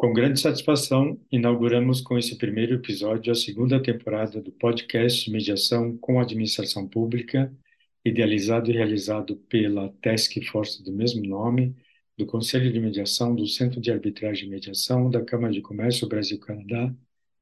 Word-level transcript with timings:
Com 0.00 0.14
grande 0.14 0.40
satisfação, 0.40 1.20
inauguramos 1.30 2.00
com 2.00 2.16
esse 2.16 2.38
primeiro 2.38 2.76
episódio 2.76 3.30
a 3.30 3.34
segunda 3.34 3.82
temporada 3.82 4.40
do 4.40 4.50
podcast 4.50 5.30
Mediação 5.30 5.94
com 5.98 6.18
Administração 6.18 6.88
Pública, 6.88 7.54
idealizado 8.02 8.70
e 8.70 8.72
realizado 8.72 9.36
pela 9.36 9.90
Task 10.00 10.42
Force 10.50 10.82
do 10.82 10.90
mesmo 10.90 11.22
nome, 11.26 11.76
do 12.16 12.24
Conselho 12.24 12.72
de 12.72 12.80
Mediação 12.80 13.34
do 13.34 13.46
Centro 13.46 13.78
de 13.78 13.92
Arbitragem 13.92 14.48
e 14.48 14.50
Mediação 14.50 15.10
da 15.10 15.22
Câmara 15.22 15.52
de 15.52 15.60
Comércio 15.60 16.08
Brasil-Canadá, 16.08 16.94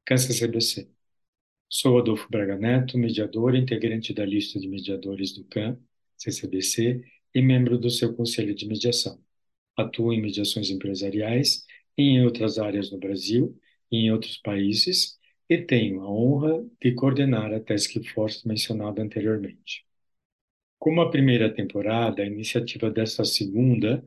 CAN-CCBC. 0.03 0.89
Sou 1.69 1.97
Adolfo 1.97 2.27
Braga 2.29 2.57
Neto, 2.57 2.97
mediador 2.97 3.55
integrante 3.55 4.13
da 4.13 4.25
lista 4.25 4.59
de 4.59 4.67
mediadores 4.67 5.31
do 5.31 5.45
CAN, 5.45 5.79
CCBC, 6.17 7.05
e 7.33 7.41
membro 7.41 7.77
do 7.77 7.89
seu 7.89 8.13
Conselho 8.13 8.53
de 8.53 8.67
Mediação. 8.67 9.17
Atuo 9.77 10.11
em 10.11 10.21
mediações 10.21 10.69
empresariais 10.69 11.65
em 12.03 12.23
outras 12.23 12.57
áreas 12.57 12.91
no 12.91 12.97
Brasil 12.97 13.59
e 13.91 13.97
em 13.97 14.11
outros 14.11 14.37
países, 14.37 15.17
e 15.49 15.57
tenho 15.57 16.01
a 16.01 16.09
honra 16.09 16.65
de 16.81 16.93
coordenar 16.93 17.53
a 17.53 17.59
Task 17.59 17.91
Force 18.13 18.47
mencionada 18.47 19.01
anteriormente. 19.01 19.85
Como 20.77 21.01
a 21.01 21.09
primeira 21.09 21.53
temporada, 21.53 22.21
a 22.21 22.25
iniciativa 22.25 22.89
desta 22.89 23.25
segunda 23.25 24.05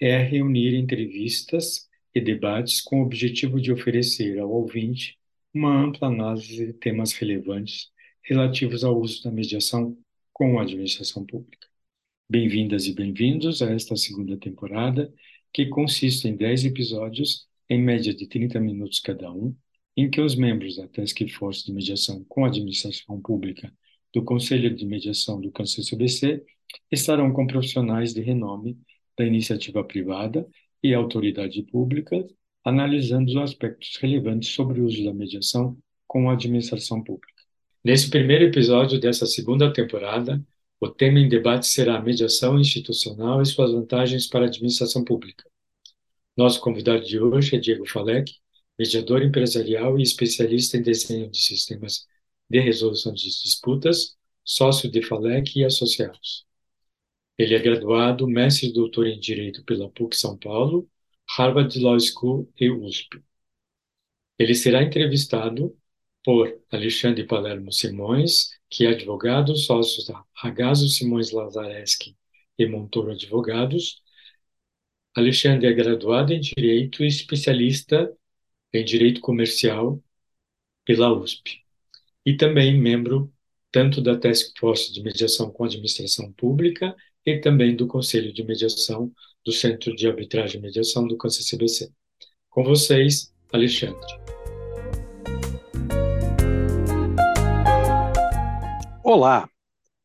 é 0.00 0.16
reunir 0.22 0.74
entrevistas 0.74 1.88
e 2.14 2.20
debates 2.20 2.80
com 2.80 3.02
o 3.02 3.04
objetivo 3.04 3.60
de 3.60 3.72
oferecer 3.72 4.38
ao 4.38 4.50
ouvinte 4.50 5.18
uma 5.52 5.84
ampla 5.84 6.08
análise 6.08 6.66
de 6.66 6.72
temas 6.72 7.12
relevantes 7.12 7.90
relativos 8.22 8.84
ao 8.84 8.98
uso 8.98 9.22
da 9.22 9.30
mediação 9.30 9.98
com 10.32 10.58
a 10.58 10.62
administração 10.62 11.26
pública. 11.26 11.68
Bem-vindas 12.28 12.86
e 12.86 12.94
bem-vindos 12.94 13.60
a 13.60 13.70
esta 13.70 13.94
segunda 13.96 14.36
temporada 14.38 15.12
que 15.54 15.66
consiste 15.66 16.26
em 16.26 16.36
10 16.36 16.64
episódios, 16.64 17.46
em 17.70 17.80
média 17.80 18.12
de 18.12 18.26
30 18.26 18.58
minutos 18.58 18.98
cada 18.98 19.32
um, 19.32 19.54
em 19.96 20.10
que 20.10 20.20
os 20.20 20.34
membros 20.34 20.76
da 20.76 20.88
Task 20.88 21.16
Force 21.30 21.64
de 21.64 21.72
Mediação 21.72 22.24
com 22.28 22.44
Administração 22.44 23.20
Pública 23.22 23.72
do 24.12 24.24
Conselho 24.24 24.74
de 24.74 24.84
Mediação 24.84 25.40
do 25.40 25.52
CANCEL-CBC 25.52 26.42
estarão 26.90 27.32
com 27.32 27.46
profissionais 27.46 28.12
de 28.12 28.20
renome 28.20 28.76
da 29.16 29.24
iniciativa 29.24 29.84
privada 29.84 30.44
e 30.82 30.92
autoridade 30.92 31.62
pública, 31.62 32.26
analisando 32.64 33.30
os 33.30 33.36
aspectos 33.36 33.96
relevantes 34.00 34.48
sobre 34.48 34.80
o 34.80 34.84
uso 34.84 35.04
da 35.04 35.14
mediação 35.14 35.78
com 36.06 36.28
a 36.28 36.32
administração 36.32 37.02
pública. 37.02 37.32
Nesse 37.84 38.10
primeiro 38.10 38.44
episódio 38.44 38.98
dessa 38.98 39.26
segunda 39.26 39.72
temporada, 39.72 40.44
o 40.80 40.88
tema 40.88 41.20
em 41.20 41.28
debate 41.28 41.66
será 41.66 41.96
a 41.96 42.02
mediação 42.02 42.58
institucional 42.58 43.40
e 43.40 43.46
suas 43.46 43.72
vantagens 43.72 44.26
para 44.26 44.44
a 44.44 44.48
administração 44.48 45.04
pública. 45.04 45.44
Nosso 46.36 46.60
convidado 46.60 47.04
de 47.04 47.20
hoje 47.20 47.54
é 47.54 47.58
Diego 47.60 47.86
Falek, 47.88 48.32
mediador 48.76 49.22
empresarial 49.22 49.98
e 49.98 50.02
especialista 50.02 50.76
em 50.76 50.82
desenho 50.82 51.30
de 51.30 51.38
sistemas 51.40 52.06
de 52.50 52.58
resolução 52.58 53.12
de 53.14 53.22
disputas, 53.22 54.16
sócio 54.44 54.90
de 54.90 55.00
Falek 55.00 55.60
e 55.60 55.64
associados. 55.64 56.44
Ele 57.38 57.54
é 57.54 57.58
graduado, 57.60 58.26
mestre 58.26 58.68
e 58.68 58.72
doutor 58.72 59.06
em 59.06 59.18
Direito 59.18 59.64
pela 59.64 59.88
PUC 59.88 60.16
São 60.16 60.36
Paulo, 60.36 60.88
Harvard 61.36 61.78
Law 61.78 61.98
School 62.00 62.52
e 62.58 62.68
USP. 62.68 63.22
Ele 64.36 64.54
será 64.54 64.82
entrevistado 64.82 65.76
por 66.24 66.60
Alexandre 66.70 67.24
Palermo 67.24 67.72
Simões, 67.72 68.50
que 68.68 68.86
é 68.86 68.88
advogado, 68.88 69.56
sócio 69.56 70.04
da 70.06 70.24
Ragazzo 70.32 70.88
Simões 70.88 71.30
Lazareschi 71.30 72.16
e 72.58 72.66
Montoro 72.66 73.12
Advogados. 73.12 74.02
Alexandre 75.16 75.68
é 75.68 75.72
graduado 75.72 76.32
em 76.32 76.40
Direito 76.40 77.04
e 77.04 77.06
especialista 77.06 78.12
em 78.72 78.84
Direito 78.84 79.20
Comercial 79.20 80.02
pela 80.84 81.16
USP. 81.16 81.62
E 82.26 82.36
também 82.36 82.76
membro 82.76 83.32
tanto 83.70 84.00
da 84.00 84.18
Task 84.18 84.58
Force 84.58 84.92
de 84.92 85.00
Mediação 85.04 85.52
com 85.52 85.62
Administração 85.62 86.32
Pública 86.32 86.96
e 87.24 87.38
também 87.38 87.76
do 87.76 87.86
Conselho 87.86 88.32
de 88.32 88.42
Mediação 88.42 89.12
do 89.44 89.52
Centro 89.52 89.94
de 89.94 90.08
Arbitragem 90.08 90.58
e 90.58 90.62
Mediação 90.62 91.06
do 91.06 91.16
CANCE-CBC. 91.16 91.92
Com 92.50 92.64
vocês, 92.64 93.32
Alexandre. 93.52 94.00
Olá, 99.04 99.48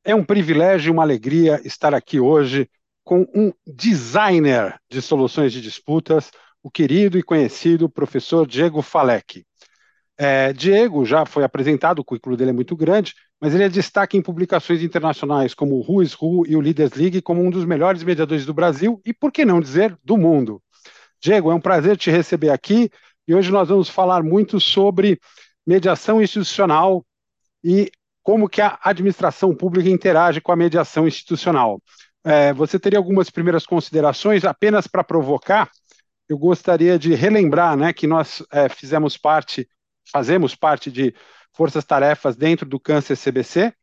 é 0.03 0.13
um 0.13 0.23
privilégio 0.23 0.89
e 0.89 0.91
uma 0.91 1.01
alegria 1.01 1.59
estar 1.65 1.95
aqui 1.95 2.19
hoje 2.19 2.69
com 3.09 3.25
um 3.33 3.51
designer 3.65 4.79
de 4.87 5.01
soluções 5.01 5.51
de 5.51 5.61
disputas, 5.61 6.29
o 6.61 6.69
querido 6.69 7.17
e 7.17 7.23
conhecido 7.23 7.89
professor 7.89 8.45
Diego 8.45 8.83
Falek. 8.83 9.43
É, 10.15 10.53
Diego 10.53 11.03
já 11.03 11.25
foi 11.25 11.43
apresentado, 11.43 11.97
o 11.97 12.03
currículo 12.03 12.37
dele 12.37 12.51
é 12.51 12.53
muito 12.53 12.75
grande, 12.75 13.15
mas 13.41 13.55
ele 13.55 13.63
é 13.63 13.69
destaque 13.69 14.15
em 14.15 14.21
publicações 14.21 14.83
internacionais 14.83 15.55
como 15.55 15.73
o 15.73 15.79
Who 15.79 16.03
Who 16.21 16.45
e 16.47 16.55
o 16.55 16.59
Leaders 16.59 16.93
League 16.93 17.19
como 17.23 17.43
um 17.43 17.49
dos 17.49 17.65
melhores 17.65 18.03
mediadores 18.03 18.45
do 18.45 18.53
Brasil 18.53 19.01
e, 19.03 19.11
por 19.11 19.31
que 19.31 19.43
não 19.43 19.59
dizer, 19.59 19.97
do 20.03 20.15
mundo. 20.15 20.61
Diego, 21.19 21.49
é 21.49 21.55
um 21.55 21.59
prazer 21.59 21.97
te 21.97 22.11
receber 22.11 22.51
aqui 22.51 22.91
e 23.27 23.33
hoje 23.33 23.51
nós 23.51 23.69
vamos 23.69 23.89
falar 23.89 24.21
muito 24.21 24.59
sobre 24.59 25.19
mediação 25.65 26.21
institucional 26.21 27.03
e 27.63 27.91
como 28.21 28.47
que 28.47 28.61
a 28.61 28.77
administração 28.83 29.55
pública 29.55 29.89
interage 29.89 30.39
com 30.39 30.51
a 30.51 30.55
mediação 30.55 31.07
institucional. 31.07 31.81
É, 32.23 32.53
você 32.53 32.79
teria 32.79 32.99
algumas 32.99 33.29
primeiras 33.29 33.65
considerações 33.65 34.43
apenas 34.43 34.87
para 34.87 35.03
provocar? 35.03 35.69
Eu 36.27 36.37
gostaria 36.37 36.99
de 36.99 37.15
relembrar, 37.15 37.75
né, 37.75 37.93
que 37.93 38.05
nós 38.05 38.43
é, 38.51 38.69
fizemos 38.69 39.17
parte, 39.17 39.67
fazemos 40.11 40.55
parte 40.55 40.91
de 40.91 41.13
forças-tarefas 41.53 42.35
dentro 42.35 42.67
do 42.67 42.79
Câncer 42.79 43.17
CBC 43.17 43.73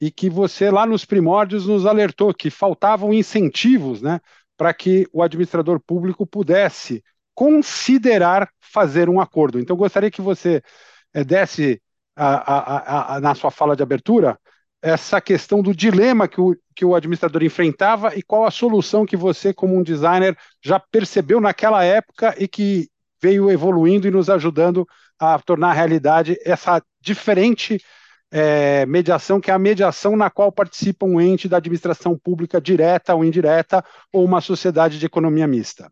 e 0.00 0.10
que 0.10 0.28
você 0.28 0.70
lá 0.70 0.84
nos 0.84 1.04
primórdios 1.04 1.66
nos 1.66 1.86
alertou 1.86 2.34
que 2.34 2.50
faltavam 2.50 3.12
incentivos, 3.12 4.02
né, 4.02 4.20
para 4.56 4.72
que 4.74 5.06
o 5.12 5.22
administrador 5.22 5.80
público 5.80 6.26
pudesse 6.26 7.04
considerar 7.34 8.50
fazer 8.60 9.08
um 9.08 9.20
acordo. 9.20 9.60
Então, 9.60 9.76
gostaria 9.76 10.10
que 10.10 10.22
você 10.22 10.62
é, 11.12 11.22
desse 11.22 11.80
a, 12.16 13.14
a, 13.14 13.16
a, 13.16 13.20
na 13.20 13.34
sua 13.34 13.50
fala 13.50 13.76
de 13.76 13.82
abertura, 13.82 14.38
essa 14.82 15.20
questão 15.20 15.62
do 15.62 15.74
dilema 15.74 16.28
que 16.28 16.40
o, 16.40 16.56
que 16.74 16.84
o 16.84 16.94
administrador 16.94 17.42
enfrentava 17.42 18.14
e 18.14 18.22
qual 18.22 18.44
a 18.44 18.50
solução 18.50 19.06
que 19.06 19.16
você, 19.16 19.52
como 19.52 19.76
um 19.76 19.82
designer, 19.82 20.36
já 20.62 20.78
percebeu 20.78 21.40
naquela 21.40 21.82
época 21.82 22.34
e 22.38 22.46
que 22.46 22.88
veio 23.20 23.50
evoluindo 23.50 24.06
e 24.06 24.10
nos 24.10 24.28
ajudando 24.28 24.86
a 25.18 25.38
tornar 25.38 25.72
realidade 25.72 26.36
essa 26.44 26.82
diferente 27.00 27.80
é, 28.30 28.84
mediação, 28.86 29.40
que 29.40 29.50
é 29.50 29.54
a 29.54 29.58
mediação 29.58 30.16
na 30.16 30.28
qual 30.28 30.52
participa 30.52 31.06
um 31.06 31.20
ente 31.20 31.48
da 31.48 31.56
administração 31.56 32.18
pública 32.18 32.60
direta 32.60 33.14
ou 33.14 33.24
indireta 33.24 33.84
ou 34.12 34.24
uma 34.24 34.40
sociedade 34.40 34.98
de 34.98 35.06
economia 35.06 35.46
mista. 35.46 35.90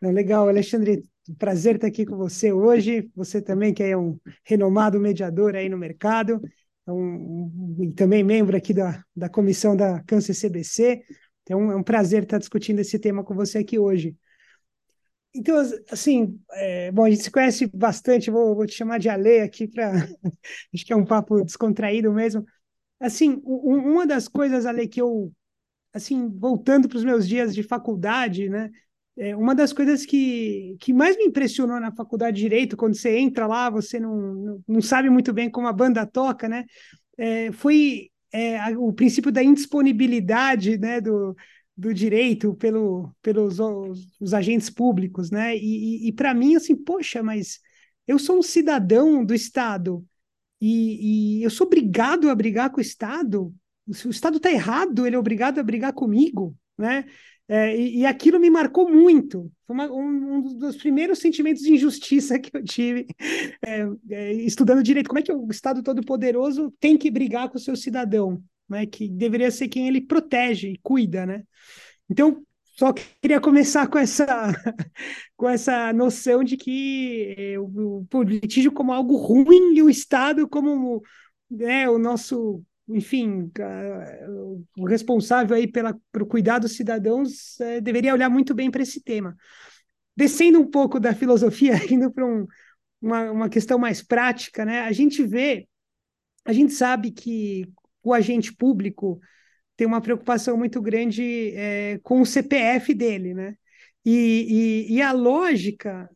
Legal, 0.00 0.48
Alexandre, 0.48 1.02
prazer 1.38 1.76
estar 1.76 1.86
aqui 1.86 2.04
com 2.04 2.16
você 2.16 2.52
hoje. 2.52 3.10
Você 3.16 3.40
também 3.40 3.72
que 3.72 3.82
é 3.82 3.96
um 3.96 4.18
renomado 4.44 5.00
mediador 5.00 5.54
aí 5.54 5.68
no 5.68 5.78
mercado, 5.78 6.40
um, 6.92 7.76
e 7.80 7.92
também 7.92 8.22
membro 8.22 8.56
aqui 8.56 8.74
da, 8.74 9.02
da 9.14 9.28
comissão 9.28 9.76
da 9.76 10.02
Câncer 10.04 10.34
CBC. 10.34 11.02
Então 11.42 11.70
é 11.70 11.76
um 11.76 11.82
prazer 11.82 12.24
estar 12.24 12.38
discutindo 12.38 12.80
esse 12.80 12.98
tema 12.98 13.24
com 13.24 13.34
você 13.34 13.58
aqui 13.58 13.78
hoje. 13.78 14.16
Então, 15.36 15.56
assim, 15.90 16.40
é, 16.52 16.92
bom, 16.92 17.04
a 17.04 17.10
gente 17.10 17.24
se 17.24 17.30
conhece 17.30 17.66
bastante, 17.66 18.30
vou, 18.30 18.54
vou 18.54 18.66
te 18.66 18.72
chamar 18.74 18.98
de 18.98 19.08
Ale 19.08 19.40
aqui 19.40 19.66
para. 19.66 19.92
Acho 20.72 20.84
que 20.86 20.92
é 20.92 20.96
um 20.96 21.04
papo 21.04 21.44
descontraído 21.44 22.12
mesmo. 22.12 22.44
Assim, 23.00 23.42
um, 23.44 23.92
uma 23.92 24.06
das 24.06 24.28
coisas, 24.28 24.64
Ale, 24.64 24.86
que 24.86 25.00
eu, 25.02 25.32
assim, 25.92 26.28
voltando 26.38 26.88
para 26.88 26.98
os 26.98 27.04
meus 27.04 27.26
dias 27.26 27.52
de 27.54 27.64
faculdade, 27.64 28.48
né, 28.48 28.70
é, 29.16 29.36
uma 29.36 29.54
das 29.54 29.72
coisas 29.72 30.04
que, 30.04 30.76
que 30.80 30.92
mais 30.92 31.16
me 31.16 31.24
impressionou 31.24 31.78
na 31.78 31.92
faculdade 31.92 32.36
de 32.36 32.42
Direito, 32.42 32.76
quando 32.76 32.96
você 32.96 33.16
entra 33.16 33.46
lá, 33.46 33.70
você 33.70 34.00
não, 34.00 34.60
não, 34.66 34.82
sabe 34.82 35.08
muito 35.08 35.32
bem 35.32 35.48
como 35.48 35.68
a 35.68 35.72
banda 35.72 36.04
toca, 36.04 36.48
né? 36.48 36.64
É, 37.16 37.52
foi 37.52 38.10
é, 38.32 38.76
o 38.76 38.92
princípio 38.92 39.30
da 39.30 39.42
indisponibilidade 39.42 40.76
né, 40.78 41.00
do, 41.00 41.36
do 41.76 41.94
direito 41.94 42.54
pelo, 42.54 43.14
pelos 43.22 43.60
os, 43.60 44.20
os 44.20 44.34
agentes 44.34 44.68
públicos, 44.68 45.30
né? 45.30 45.56
E, 45.56 46.06
e, 46.06 46.08
e 46.08 46.12
para 46.12 46.34
mim, 46.34 46.56
assim, 46.56 46.74
poxa, 46.74 47.22
mas 47.22 47.60
eu 48.08 48.18
sou 48.18 48.38
um 48.38 48.42
cidadão 48.42 49.24
do 49.24 49.32
Estado 49.32 50.04
e, 50.60 51.38
e 51.38 51.42
eu 51.44 51.50
sou 51.50 51.66
obrigado 51.68 52.28
a 52.28 52.34
brigar 52.34 52.70
com 52.70 52.78
o 52.78 52.80
Estado. 52.80 53.54
Se 53.92 54.08
o 54.08 54.10
Estado 54.10 54.38
está 54.38 54.50
errado, 54.50 55.06
ele 55.06 55.14
é 55.14 55.18
obrigado 55.18 55.60
a 55.60 55.62
brigar 55.62 55.92
comigo, 55.92 56.56
né? 56.76 57.04
É, 57.46 57.76
e, 57.76 57.98
e, 57.98 58.06
aquilo 58.06 58.40
me 58.40 58.48
marcou 58.48 58.90
muito. 58.90 59.50
Foi 59.66 59.74
uma, 59.74 59.90
um, 59.90 60.36
um, 60.36 60.58
dos 60.58 60.76
primeiros 60.76 61.18
sentimentos 61.18 61.62
de 61.62 61.74
injustiça 61.74 62.38
que 62.40 62.56
eu 62.56 62.64
tive 62.64 63.06
é, 63.64 63.86
é, 64.10 64.32
estudando 64.32 64.82
direito. 64.82 65.08
Como 65.08 65.18
é 65.18 65.22
que 65.22 65.32
o 65.32 65.50
Estado 65.50 65.82
Todo-Poderoso 65.82 66.72
tem 66.80 66.96
que 66.96 67.10
brigar 67.10 67.50
com 67.50 67.56
o 67.56 67.60
seu 67.60 67.76
cidadão, 67.76 68.42
né? 68.68 68.86
que 68.86 69.08
deveria 69.08 69.50
ser 69.50 69.68
quem 69.68 69.86
ele 69.86 70.00
protege 70.00 70.68
e 70.70 70.78
cuida. 70.82 71.26
Né? 71.26 71.42
Então, 72.08 72.42
só 72.76 72.92
queria 72.92 73.40
começar 73.40 73.86
com 73.88 73.98
essa, 73.98 74.26
com 75.36 75.48
essa 75.48 75.92
noção 75.92 76.42
de 76.42 76.56
que 76.56 77.34
eh, 77.36 77.58
o, 77.58 78.06
o 78.12 78.22
litígio 78.22 78.72
como 78.72 78.92
algo 78.92 79.16
ruim 79.16 79.74
e 79.76 79.82
o 79.82 79.90
Estado 79.90 80.48
como 80.48 81.02
né, 81.50 81.88
o 81.88 81.98
nosso, 81.98 82.62
enfim, 82.88 83.50
o 84.76 84.86
responsável 84.86 85.56
aí 85.56 85.66
pela, 85.66 85.98
pelo 86.12 86.26
cuidado 86.26 86.62
dos 86.62 86.76
cidadãos 86.76 87.58
é, 87.60 87.80
deveria 87.80 88.12
olhar 88.12 88.28
muito 88.28 88.54
bem 88.54 88.70
para 88.70 88.82
esse 88.82 89.02
tema. 89.02 89.36
Descendo 90.16 90.60
um 90.60 90.70
pouco 90.70 91.00
da 91.00 91.14
filosofia, 91.14 91.74
indo 91.90 92.12
para 92.12 92.26
um, 92.26 92.46
uma, 93.00 93.30
uma 93.30 93.48
questão 93.48 93.78
mais 93.78 94.02
prática, 94.02 94.64
né? 94.64 94.82
A 94.82 94.92
gente 94.92 95.24
vê, 95.24 95.66
a 96.44 96.52
gente 96.52 96.72
sabe 96.72 97.10
que 97.10 97.66
o 98.02 98.12
agente 98.12 98.54
público 98.54 99.18
tem 99.76 99.86
uma 99.86 100.00
preocupação 100.00 100.56
muito 100.56 100.80
grande 100.80 101.52
é, 101.54 101.98
com 102.02 102.20
o 102.20 102.26
CPF 102.26 102.92
dele, 102.92 103.32
né? 103.32 103.56
E, 104.04 104.86
e, 104.90 104.94
e 104.96 105.02
a 105.02 105.12
lógica 105.12 106.08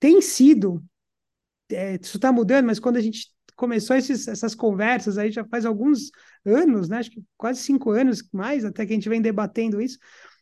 tem 0.00 0.20
sido, 0.20 0.84
é, 1.70 1.94
isso 2.02 2.16
está 2.16 2.32
mudando, 2.32 2.66
mas 2.66 2.80
quando 2.80 2.96
a 2.96 3.00
gente 3.00 3.28
começou 3.56 3.96
esses, 3.96 4.28
essas 4.28 4.54
conversas 4.54 5.18
aí 5.18 5.32
já 5.32 5.44
faz 5.44 5.64
alguns 5.64 6.10
anos, 6.44 6.88
né? 6.88 6.98
Acho 6.98 7.10
que 7.10 7.24
quase 7.36 7.60
cinco 7.60 7.90
anos 7.90 8.22
mais, 8.32 8.64
até 8.64 8.86
que 8.86 8.92
a 8.92 8.94
gente 8.94 9.08
vem 9.08 9.20
debatendo 9.20 9.80
isso, 9.80 9.98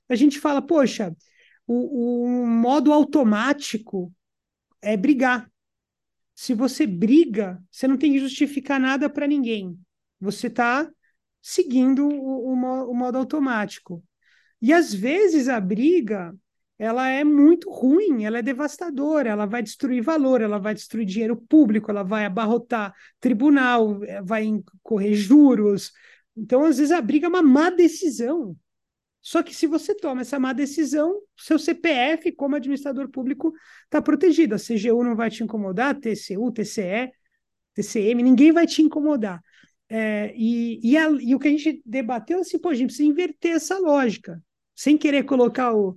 a 0.08 0.14
gente 0.14 0.38
fala, 0.38 0.60
poxa, 0.60 1.16
o, 1.66 2.32
o 2.42 2.46
modo 2.46 2.92
automático 2.92 4.12
é 4.82 4.96
brigar. 4.96 5.50
Se 6.34 6.52
você 6.52 6.86
briga, 6.86 7.62
você 7.70 7.86
não 7.86 7.96
tem 7.96 8.12
que 8.12 8.18
justificar 8.18 8.80
nada 8.80 9.08
para 9.08 9.26
ninguém. 9.26 9.78
Você 10.20 10.48
está 10.48 10.90
seguindo 11.40 12.08
o, 12.08 12.52
o, 12.52 12.90
o 12.90 12.94
modo 12.94 13.18
automático. 13.18 14.04
E 14.60 14.72
às 14.72 14.92
vezes 14.92 15.48
a 15.48 15.60
briga 15.60 16.34
ela 16.84 17.08
é 17.08 17.24
muito 17.24 17.70
ruim, 17.70 18.24
ela 18.24 18.38
é 18.38 18.42
devastadora, 18.42 19.30
ela 19.30 19.46
vai 19.46 19.62
destruir 19.62 20.02
valor, 20.02 20.42
ela 20.42 20.58
vai 20.58 20.74
destruir 20.74 21.06
dinheiro 21.06 21.34
público, 21.34 21.90
ela 21.90 22.02
vai 22.02 22.26
abarrotar 22.26 22.94
tribunal, 23.18 24.04
eh, 24.04 24.20
vai 24.22 24.46
correr 24.82 25.14
juros. 25.14 25.92
Então, 26.36 26.62
às 26.62 26.76
vezes, 26.76 26.92
a 26.92 27.00
briga 27.00 27.26
é 27.26 27.28
uma 27.30 27.42
má 27.42 27.70
decisão. 27.70 28.54
Só 29.22 29.42
que 29.42 29.54
se 29.54 29.66
você 29.66 29.94
toma 29.94 30.20
essa 30.20 30.38
má 30.38 30.52
decisão, 30.52 31.22
seu 31.34 31.58
CPF, 31.58 32.30
como 32.32 32.56
administrador 32.56 33.08
público, 33.08 33.54
está 33.84 34.02
protegido. 34.02 34.54
A 34.54 34.58
CGU 34.58 35.02
não 35.02 35.16
vai 35.16 35.30
te 35.30 35.42
incomodar, 35.42 35.98
TCU, 35.98 36.52
TCE, 36.52 37.10
TCM, 37.72 38.22
ninguém 38.22 38.52
vai 38.52 38.66
te 38.66 38.82
incomodar. 38.82 39.42
É, 39.88 40.34
e, 40.36 40.80
e, 40.82 40.98
a, 40.98 41.08
e, 41.10 41.34
o 41.34 41.38
que 41.38 41.48
a 41.48 41.50
gente 41.50 41.82
debateu 41.86 42.38
é 42.38 42.40
assim, 42.42 42.58
pô, 42.58 42.68
a 42.68 42.74
gente 42.74 42.88
precisa 42.88 43.08
inverter 43.08 43.52
essa 43.52 43.78
lógica, 43.78 44.42
sem 44.74 44.98
querer 44.98 45.24
colocar 45.24 45.74
o, 45.74 45.96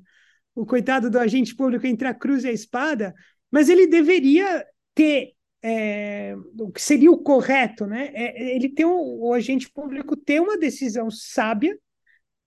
o 0.57 0.65
coitado 0.65 1.07
do 1.07 1.19
agente 1.19 1.55
público 1.55 1.85
entre 1.85 2.07
a 2.07 2.13
cruz 2.15 2.43
e 2.43 2.47
a 2.47 2.51
espada, 2.51 3.13
mas 3.51 3.69
ele 3.69 3.85
deveria 3.85 4.65
ter 4.95 5.33
é, 5.61 6.35
o 6.59 6.71
que 6.71 6.81
seria 6.81 7.11
o 7.11 7.19
correto, 7.19 7.85
né? 7.85 8.09
É, 8.11 8.55
ele 8.55 8.67
tem 8.67 8.83
um, 8.83 9.19
o 9.21 9.33
agente 9.33 9.69
público 9.69 10.17
ter 10.17 10.41
uma 10.41 10.57
decisão 10.57 11.11
sábia, 11.11 11.77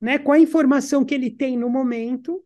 né, 0.00 0.18
com 0.18 0.32
a 0.32 0.40
informação 0.40 1.04
que 1.04 1.14
ele 1.14 1.30
tem 1.30 1.56
no 1.56 1.68
momento 1.68 2.44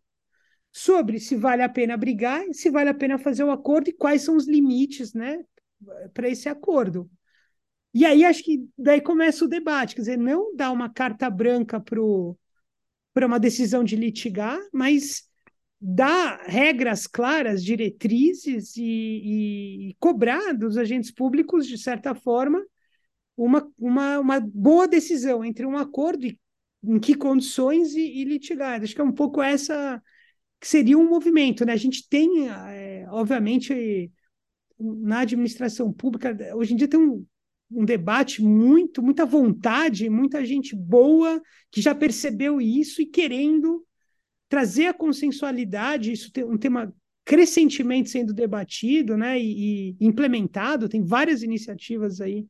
sobre 0.71 1.19
se 1.19 1.35
vale 1.35 1.63
a 1.63 1.69
pena 1.69 1.97
brigar, 1.97 2.43
se 2.51 2.69
vale 2.69 2.89
a 2.89 2.93
pena 2.93 3.17
fazer 3.17 3.43
o 3.43 3.47
um 3.47 3.51
acordo 3.51 3.89
e 3.89 3.93
quais 3.93 4.21
são 4.21 4.35
os 4.35 4.47
limites, 4.47 5.13
né, 5.13 5.43
para 6.13 6.29
esse 6.29 6.47
acordo. 6.47 7.09
E 7.91 8.05
aí 8.05 8.23
acho 8.23 8.43
que 8.43 8.67
daí 8.77 9.01
começa 9.01 9.45
o 9.45 9.47
debate, 9.47 9.95
quer 9.95 10.01
dizer, 10.01 10.17
não 10.17 10.53
dar 10.55 10.71
uma 10.71 10.89
carta 10.89 11.27
branca 11.29 11.79
para 11.79 13.25
uma 13.25 13.39
decisão 13.39 13.83
de 13.83 13.95
litigar, 13.95 14.59
mas 14.71 15.23
dar 15.87 16.41
regras 16.47 17.05
claras, 17.05 17.63
diretrizes 17.63 18.75
e, 18.75 19.89
e, 19.91 19.95
cobrar 19.99 20.51
dos 20.53 20.77
agentes 20.79 21.11
públicos, 21.11 21.67
de 21.67 21.77
certa 21.77 22.15
forma, 22.15 22.65
uma, 23.37 23.71
uma, 23.77 24.19
uma 24.19 24.39
boa 24.39 24.87
decisão 24.87 25.45
entre 25.45 25.63
um 25.63 25.77
acordo 25.77 26.25
e 26.25 26.39
em 26.83 26.99
que 26.99 27.13
condições 27.15 27.93
e, 27.93 28.01
e 28.01 28.23
litigar. 28.23 28.81
Acho 28.81 28.95
que 28.95 29.01
é 29.01 29.03
um 29.03 29.11
pouco 29.11 29.41
essa 29.41 30.01
que 30.59 30.67
seria 30.67 30.97
um 30.97 31.07
movimento. 31.07 31.63
Né? 31.65 31.73
A 31.73 31.77
gente 31.77 32.07
tem, 32.09 32.49
é, 32.49 33.05
obviamente, 33.09 34.11
na 34.79 35.19
administração 35.19 35.93
pública, 35.93 36.35
hoje 36.55 36.73
em 36.73 36.77
dia 36.77 36.87
tem 36.87 36.99
um, 36.99 37.25
um 37.71 37.85
debate 37.85 38.41
muito, 38.41 39.03
muita 39.03 39.25
vontade, 39.25 40.09
muita 40.09 40.43
gente 40.43 40.75
boa 40.75 41.41
que 41.71 41.81
já 41.81 41.93
percebeu 41.93 42.59
isso 42.59 43.01
e 43.01 43.05
querendo 43.05 43.85
trazer 44.47 44.87
a 44.87 44.93
consensualidade, 44.93 46.11
isso 46.11 46.31
tem 46.31 46.43
um 46.43 46.57
tema 46.57 46.93
crescentemente 47.23 48.09
sendo 48.09 48.33
debatido 48.33 49.17
né, 49.17 49.39
e, 49.39 49.91
e 49.91 50.05
implementado, 50.05 50.87
tem 50.87 51.03
várias 51.03 51.41
iniciativas 51.41 52.21
aí, 52.21 52.45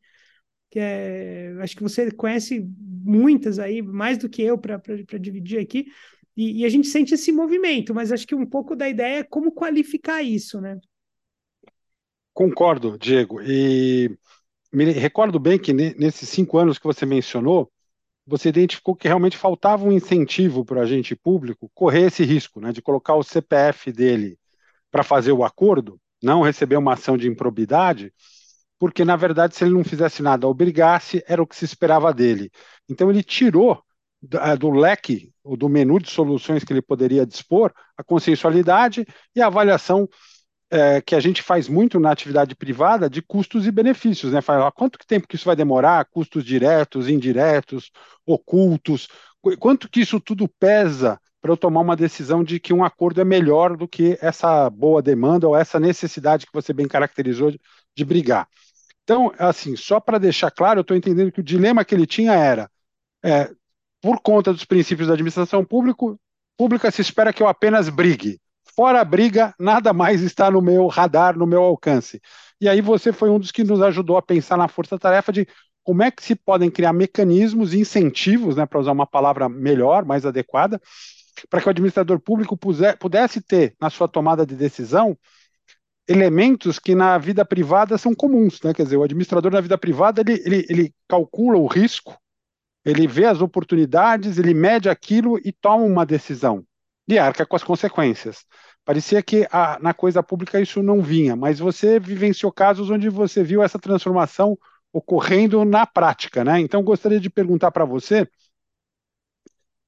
que 0.69 0.79
é, 0.79 1.55
acho 1.61 1.75
que 1.75 1.83
você 1.83 2.11
conhece 2.11 2.67
muitas 2.77 3.57
aí, 3.57 3.81
mais 3.81 4.17
do 4.17 4.27
que 4.27 4.41
eu 4.41 4.57
para 4.57 4.77
dividir 5.17 5.59
aqui, 5.59 5.85
e, 6.35 6.61
e, 6.61 6.65
a 6.65 6.69
gente 6.69 6.87
sente 6.87 7.13
esse 7.13 7.31
movimento, 7.31 7.95
mas 7.95 8.11
acho 8.11 8.27
que 8.27 8.35
um 8.35 8.45
pouco 8.45 8.75
da 8.75 8.89
ideia 8.89 9.19
é 9.19 9.23
como 9.23 9.53
qualificar 9.53 10.21
isso, 10.21 10.59
né? 10.59 10.77
Concordo, 12.33 12.97
Diego, 12.97 13.41
e 13.41 14.13
me 14.73 14.83
recordo 14.91 15.39
bem 15.39 15.57
que 15.57 15.71
nesses 15.71 16.27
cinco 16.27 16.57
anos 16.57 16.77
que 16.77 16.85
você 16.85 17.05
mencionou, 17.05 17.71
você 18.25 18.49
identificou 18.49 18.95
que 18.95 19.07
realmente 19.07 19.37
faltava 19.37 19.85
um 19.85 19.91
incentivo 19.91 20.65
para 20.65 20.79
o 20.79 20.81
agente 20.81 21.15
público 21.15 21.69
correr 21.73 22.07
esse 22.07 22.23
risco, 22.23 22.59
né, 22.59 22.71
de 22.71 22.81
colocar 22.81 23.15
o 23.15 23.23
CPF 23.23 23.91
dele 23.91 24.37
para 24.89 25.03
fazer 25.03 25.31
o 25.31 25.43
acordo, 25.43 25.99
não 26.23 26.41
receber 26.41 26.77
uma 26.77 26.93
ação 26.93 27.17
de 27.17 27.27
improbidade, 27.27 28.11
porque 28.79 29.05
na 29.05 29.15
verdade 29.15 29.55
se 29.55 29.63
ele 29.63 29.73
não 29.73 29.83
fizesse 29.83 30.21
nada, 30.21 30.47
obrigasse, 30.47 31.23
era 31.27 31.41
o 31.41 31.47
que 31.47 31.55
se 31.55 31.65
esperava 31.65 32.13
dele. 32.13 32.49
Então 32.89 33.09
ele 33.09 33.23
tirou 33.23 33.83
do, 34.21 34.39
do 34.57 34.71
leque, 34.71 35.31
do 35.43 35.69
menu 35.69 35.99
de 35.99 36.09
soluções 36.09 36.63
que 36.63 36.73
ele 36.73 36.81
poderia 36.81 37.25
dispor, 37.25 37.71
a 37.95 38.03
consensualidade 38.03 39.05
e 39.35 39.41
a 39.41 39.47
avaliação 39.47 40.09
é, 40.69 41.01
que 41.01 41.15
a 41.15 41.19
gente 41.19 41.41
faz 41.41 41.67
muito 41.67 41.99
na 41.99 42.11
atividade 42.11 42.55
privada 42.55 43.09
de 43.09 43.21
custos 43.21 43.67
e 43.67 43.71
benefícios, 43.71 44.33
né? 44.33 44.41
Fala, 44.41 44.71
quanto 44.71 44.99
tempo 45.05 45.27
que 45.27 45.35
isso 45.35 45.45
vai 45.45 45.55
demorar, 45.55 46.05
custos 46.05 46.43
diretos, 46.43 47.07
indiretos, 47.07 47.91
ocultos, 48.25 49.07
quanto 49.59 49.89
que 49.89 50.01
isso 50.01 50.19
tudo 50.19 50.47
pesa 50.59 51.19
para 51.41 51.51
eu 51.51 51.57
tomar 51.57 51.81
uma 51.81 51.95
decisão 51.95 52.43
de 52.43 52.59
que 52.59 52.73
um 52.73 52.83
acordo 52.83 53.21
é 53.21 53.23
melhor 53.23 53.77
do 53.77 53.87
que 53.87 54.17
essa 54.19 54.67
boa 54.69 55.01
demanda 55.01 55.47
ou 55.47 55.55
essa 55.55 55.79
necessidade 55.79 56.47
que 56.47 56.53
você 56.53 56.73
bem 56.73 56.87
caracterizou 56.87 57.51
de, 57.51 57.61
de 57.95 58.03
brigar. 58.03 58.47
Então, 59.03 59.31
assim, 59.37 59.75
só 59.75 59.99
para 59.99 60.17
deixar 60.17 60.49
claro, 60.49 60.79
eu 60.79 60.81
estou 60.81 60.97
entendendo 60.97 61.31
que 61.31 61.41
o 61.41 61.43
dilema 61.43 61.85
que 61.85 61.93
ele 61.93 62.07
tinha 62.07 62.33
era, 62.33 62.67
é, 63.23 63.51
por 64.01 64.19
conta 64.21 64.51
dos 64.51 64.65
princípios 64.65 65.07
da 65.07 65.13
administração 65.13 65.63
público, 65.63 66.19
pública, 66.57 66.89
se 66.89 67.01
espera 67.01 67.31
que 67.31 67.43
eu 67.43 67.47
apenas 67.47 67.89
brigue. 67.89 68.39
Fora 68.75 68.99
a 68.99 69.05
briga, 69.05 69.55
nada 69.57 69.93
mais 69.93 70.21
está 70.21 70.51
no 70.51 70.61
meu 70.61 70.87
radar, 70.87 71.37
no 71.37 71.47
meu 71.47 71.63
alcance. 71.63 72.21
E 72.59 72.67
aí 72.67 72.81
você 72.81 73.13
foi 73.13 73.29
um 73.29 73.39
dos 73.39 73.51
que 73.51 73.63
nos 73.63 73.81
ajudou 73.81 74.17
a 74.17 74.21
pensar 74.21 74.57
na 74.57 74.67
força-tarefa 74.67 75.31
de 75.31 75.47
como 75.81 76.03
é 76.03 76.11
que 76.11 76.21
se 76.21 76.35
podem 76.35 76.69
criar 76.69 76.91
mecanismos 76.91 77.73
e 77.73 77.79
incentivos, 77.79 78.57
né, 78.57 78.65
para 78.65 78.79
usar 78.79 78.91
uma 78.91 79.07
palavra 79.07 79.47
melhor, 79.47 80.03
mais 80.03 80.25
adequada, 80.25 80.81
para 81.49 81.61
que 81.61 81.67
o 81.67 81.69
administrador 81.69 82.19
público 82.19 82.57
pudesse 82.99 83.39
ter 83.39 83.75
na 83.79 83.89
sua 83.89 84.07
tomada 84.07 84.45
de 84.45 84.55
decisão 84.55 85.17
elementos 86.07 86.77
que 86.77 86.93
na 86.93 87.17
vida 87.17 87.45
privada 87.45 87.97
são 87.97 88.13
comuns, 88.13 88.61
né? 88.61 88.73
Quer 88.73 88.83
dizer, 88.83 88.97
o 88.97 89.03
administrador 89.03 89.51
na 89.51 89.61
vida 89.61 89.77
privada 89.77 90.21
ele, 90.21 90.41
ele, 90.45 90.65
ele 90.69 90.93
calcula 91.07 91.57
o 91.57 91.65
risco, 91.65 92.15
ele 92.83 93.07
vê 93.07 93.25
as 93.25 93.41
oportunidades, 93.41 94.37
ele 94.37 94.53
mede 94.53 94.87
aquilo 94.87 95.39
e 95.43 95.51
toma 95.51 95.83
uma 95.83 96.05
decisão 96.05 96.63
e 97.07 97.17
arca 97.19 97.45
com 97.45 97.55
as 97.55 97.63
consequências. 97.63 98.45
Parecia 98.83 99.21
que 99.23 99.47
a, 99.51 99.79
na 99.79 99.93
coisa 99.93 100.21
pública 100.23 100.61
isso 100.61 100.81
não 100.83 101.01
vinha, 101.01 101.35
mas 101.35 101.59
você 101.59 101.99
vivenciou 101.99 102.51
casos 102.51 102.89
onde 102.89 103.09
você 103.09 103.43
viu 103.43 103.63
essa 103.63 103.79
transformação 103.79 104.57
ocorrendo 104.93 105.65
na 105.65 105.85
prática, 105.85 106.43
né? 106.43 106.59
Então 106.59 106.83
gostaria 106.83 107.19
de 107.19 107.29
perguntar 107.29 107.71
para 107.71 107.85
você 107.85 108.27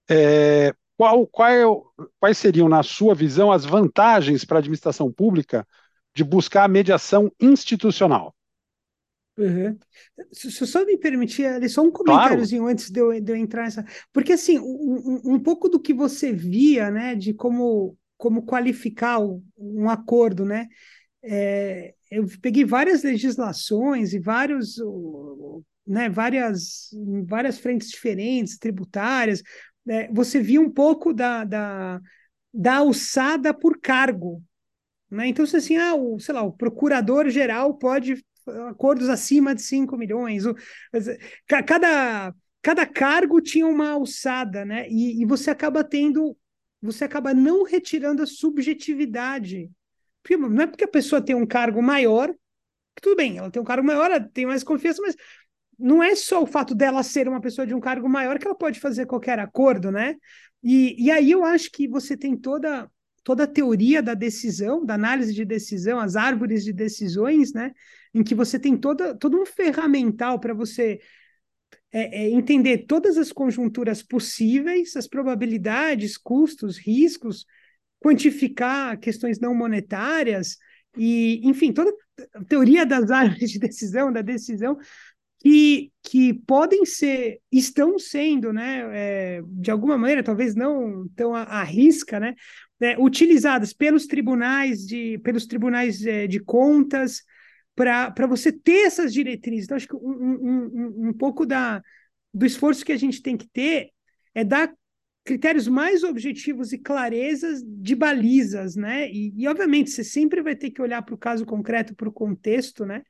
é, 0.09 0.73
qual, 0.97 1.27
qual, 1.27 1.93
quais 2.19 2.37
seriam, 2.37 2.67
na 2.67 2.81
sua 2.83 3.13
visão, 3.13 3.51
as 3.51 3.65
vantagens 3.65 4.43
para 4.45 4.57
a 4.57 4.59
administração 4.59 5.11
pública 5.11 5.67
de 6.15 6.23
buscar 6.23 6.63
a 6.63 6.67
mediação 6.67 7.31
institucional? 7.39 8.33
Uhum. 9.37 9.77
Se, 10.31 10.51
se 10.51 10.65
só 10.65 10.83
me 10.83 10.97
permitir, 10.97 11.45
ali, 11.45 11.69
só 11.69 11.83
um 11.83 11.91
comentáriozinho 11.91 12.63
claro. 12.63 12.73
antes 12.73 12.89
de 12.89 12.99
eu, 12.99 13.21
de 13.21 13.31
eu 13.31 13.35
entrar 13.35 13.63
nessa. 13.63 13.85
Porque, 14.11 14.33
assim, 14.33 14.57
um, 14.57 15.21
um, 15.23 15.39
pouco 15.39 15.69
do 15.69 15.79
que 15.79 15.93
você 15.93 16.33
via, 16.33 16.89
né, 16.89 17.15
de 17.15 17.33
como, 17.33 17.95
como 18.17 18.43
qualificar 18.43 19.19
um 19.57 19.89
acordo, 19.89 20.43
né? 20.43 20.67
É, 21.23 21.93
eu 22.09 22.25
peguei 22.41 22.65
várias 22.65 23.03
legislações 23.03 24.13
e 24.13 24.19
vários, 24.19 24.77
né, 25.85 26.09
várias, 26.09 26.89
várias 27.25 27.59
frentes 27.59 27.89
diferentes, 27.89 28.57
tributárias, 28.57 29.43
é, 29.87 30.11
você 30.11 30.39
via 30.39 30.59
um 30.59 30.69
pouco 30.69 31.13
da, 31.13 31.43
da, 31.43 32.01
da 32.53 32.77
alçada 32.77 33.53
por 33.53 33.79
cargo. 33.79 34.41
Né? 35.09 35.27
Então, 35.27 35.45
se 35.45 35.57
assim, 35.57 35.77
ah, 35.77 35.95
o, 35.95 36.19
sei 36.19 36.33
lá, 36.33 36.41
o 36.41 36.51
procurador-geral 36.51 37.77
pode 37.77 38.23
acordos 38.69 39.09
acima 39.09 39.53
de 39.55 39.61
5 39.61 39.97
milhões. 39.97 40.43
Cada, 41.65 42.33
cada 42.61 42.85
cargo 42.85 43.41
tinha 43.41 43.67
uma 43.67 43.91
alçada, 43.91 44.65
né? 44.65 44.87
E, 44.89 45.21
e 45.21 45.25
você 45.25 45.49
acaba 45.49 45.83
tendo, 45.83 46.37
você 46.81 47.05
acaba 47.05 47.33
não 47.33 47.63
retirando 47.63 48.21
a 48.21 48.27
subjetividade. 48.27 49.69
Não 50.29 50.63
é 50.63 50.67
porque 50.67 50.83
a 50.83 50.89
pessoa 50.89 51.21
tem 51.21 51.35
um 51.35 51.45
cargo 51.45 51.81
maior, 51.81 52.33
tudo 53.01 53.15
bem, 53.15 53.37
ela 53.37 53.49
tem 53.49 53.61
um 53.61 53.65
cargo 53.65 53.85
maior, 53.85 54.11
ela 54.11 54.19
tem 54.19 54.45
mais 54.45 54.63
confiança, 54.63 55.01
mas 55.01 55.15
não 55.77 56.01
é 56.01 56.15
só 56.15 56.41
o 56.41 56.47
fato 56.47 56.73
dela 56.73 57.03
ser 57.03 57.27
uma 57.27 57.39
pessoa 57.39 57.65
de 57.65 57.73
um 57.73 57.79
cargo 57.79 58.09
maior 58.09 58.39
que 58.39 58.47
ela 58.47 58.57
pode 58.57 58.79
fazer 58.79 59.05
qualquer 59.05 59.39
acordo, 59.39 59.91
né? 59.91 60.15
E, 60.63 61.05
e 61.05 61.11
aí 61.11 61.31
eu 61.31 61.45
acho 61.45 61.71
que 61.71 61.87
você 61.87 62.17
tem 62.17 62.35
toda 62.35 62.89
toda 63.27 63.43
a 63.43 63.47
teoria 63.47 64.01
da 64.01 64.13
decisão, 64.13 64.85
da 64.85 64.93
análise 64.93 65.33
de 65.33 65.43
decisão, 65.43 65.99
as 65.99 66.15
árvores 66.15 66.63
de 66.63 66.71
decisões, 66.71 67.51
né? 67.51 67.73
Em 68.13 68.23
que 68.23 68.33
você 68.33 68.57
tem 68.57 68.77
toda, 68.77 69.13
todo 69.13 69.37
um 69.37 69.45
ferramental 69.45 70.39
para 70.39 70.53
você 70.53 71.01
é, 71.91 72.23
é, 72.23 72.29
entender 72.29 72.85
todas 72.87 73.17
as 73.17 73.33
conjunturas 73.33 74.01
possíveis, 74.01 74.95
as 74.95 75.09
probabilidades, 75.09 76.17
custos, 76.17 76.77
riscos, 76.77 77.45
quantificar 77.99 78.97
questões 78.97 79.41
não 79.41 79.53
monetárias 79.53 80.55
e, 80.95 81.41
enfim, 81.43 81.73
toda 81.73 81.91
a 82.33 82.45
teoria 82.45 82.85
das 82.85 83.11
árvores 83.11 83.51
de 83.51 83.59
decisão, 83.59 84.09
da 84.09 84.21
decisão, 84.21 84.77
que, 85.39 85.91
que 86.01 86.33
podem 86.33 86.85
ser, 86.85 87.39
estão 87.51 87.99
sendo, 87.99 88.53
né, 88.53 88.83
é, 88.93 89.41
de 89.45 89.69
alguma 89.69 89.97
maneira, 89.97 90.23
talvez 90.23 90.55
não 90.55 91.07
tão 91.09 91.35
à, 91.35 91.63
risca, 91.63 92.19
né, 92.19 92.33
é, 92.79 92.97
utilizadas 92.99 93.73
pelos 93.73 94.05
tribunais 94.05 94.85
de, 94.85 95.17
pelos 95.19 95.45
tribunais 95.45 96.05
é, 96.05 96.27
de 96.27 96.39
contas 96.39 97.23
para 97.75 98.27
você 98.27 98.51
ter 98.51 98.87
essas 98.87 99.13
diretrizes. 99.13 99.65
Então, 99.65 99.77
acho 99.77 99.87
que 99.87 99.95
um, 99.95 99.99
um, 99.99 100.65
um, 100.73 101.09
um 101.09 101.13
pouco 101.13 101.45
da, 101.45 101.81
do 102.33 102.45
esforço 102.45 102.83
que 102.83 102.91
a 102.91 102.97
gente 102.97 103.21
tem 103.21 103.37
que 103.37 103.47
ter 103.47 103.91
é 104.33 104.43
dar 104.43 104.73
critérios 105.23 105.67
mais 105.67 106.03
objetivos 106.03 106.71
e 106.71 106.77
clarezas 106.77 107.61
de 107.63 107.95
balizas, 107.95 108.75
né? 108.75 109.11
E, 109.11 109.33
e 109.35 109.47
obviamente 109.47 109.89
você 109.89 110.03
sempre 110.03 110.41
vai 110.41 110.55
ter 110.55 110.71
que 110.71 110.81
olhar 110.81 111.01
para 111.01 111.13
o 111.13 111.17
caso 111.17 111.45
concreto, 111.45 111.93
para 111.95 112.07
o 112.07 112.13
contexto, 112.13 112.85
né? 112.85 113.03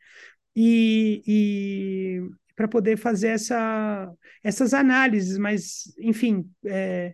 e, 0.59 1.21
e 1.27 2.21
para 2.55 2.67
poder 2.67 2.97
fazer 2.97 3.27
essa, 3.27 4.11
essas 4.43 4.73
análises, 4.73 5.37
mas, 5.37 5.93
enfim, 5.99 6.49
é, 6.65 7.13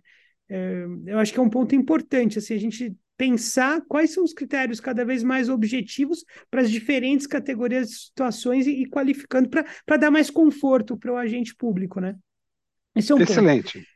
é, 0.53 0.85
eu 1.07 1.17
acho 1.17 1.33
que 1.33 1.39
é 1.39 1.41
um 1.41 1.49
ponto 1.49 1.73
importante, 1.73 2.37
assim, 2.37 2.53
a 2.53 2.59
gente 2.59 2.95
pensar 3.17 3.81
quais 3.87 4.11
são 4.11 4.23
os 4.23 4.33
critérios 4.33 4.79
cada 4.79 5.03
vez 5.03 5.23
mais 5.23 5.49
objetivos 5.49 6.23
para 6.51 6.61
as 6.61 6.69
diferentes 6.69 7.25
categorias 7.25 7.89
de 7.89 7.95
situações 7.95 8.67
e, 8.67 8.83
e 8.83 8.85
qualificando 8.87 9.49
para 9.49 9.97
dar 9.97 10.11
mais 10.11 10.29
conforto 10.29 10.95
para 10.95 11.11
o 11.11 11.17
agente 11.17 11.55
público, 11.55 11.99
né? 11.99 12.15
Esse 12.95 13.11
é 13.11 13.15
um 13.15 13.21
Excelente. 13.21 13.79
Ponto. 13.79 13.93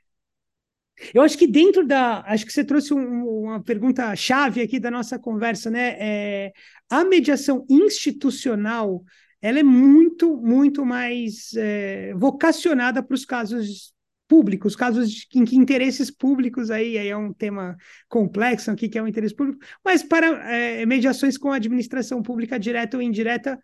Eu 1.14 1.22
acho 1.22 1.38
que 1.38 1.46
dentro 1.46 1.86
da. 1.86 2.24
Acho 2.26 2.44
que 2.44 2.52
você 2.52 2.64
trouxe 2.64 2.92
um, 2.92 3.44
uma 3.44 3.64
pergunta 3.64 4.16
chave 4.16 4.62
aqui 4.62 4.80
da 4.80 4.90
nossa 4.90 5.20
conversa, 5.20 5.70
né? 5.70 5.96
É, 6.00 6.54
a 6.90 7.06
mediação 7.06 7.66
institucional 7.70 9.04
ela 9.40 9.60
é 9.60 9.64
muito, 9.64 10.36
muito 10.38 10.84
mais 10.84 11.54
é, 11.56 12.16
vocacionada 12.16 13.04
para 13.04 13.14
os 13.14 13.26
casos 13.26 13.94
públicos, 14.28 14.76
casos 14.76 15.28
em 15.34 15.46
que 15.46 15.56
interesses 15.56 16.12
públicos, 16.12 16.70
aí, 16.70 16.98
aí 16.98 17.08
é 17.08 17.18
um 17.18 17.34
tema 17.34 17.78
complexo 18.08 18.70
aqui, 18.72 18.90
que 18.90 18.98
é 18.98 19.02
o 19.02 19.06
um 19.06 19.08
interesse 19.08 19.36
público, 19.36 19.60
mas 19.84 20.04
para 20.04 20.28
é, 20.52 20.86
mediações 20.86 21.38
com 21.38 21.52
a 21.52 21.56
administração 21.56 22.22
pública 22.22 22.60
direta 22.60 22.98
ou 22.98 23.04
indireta, 23.04 23.60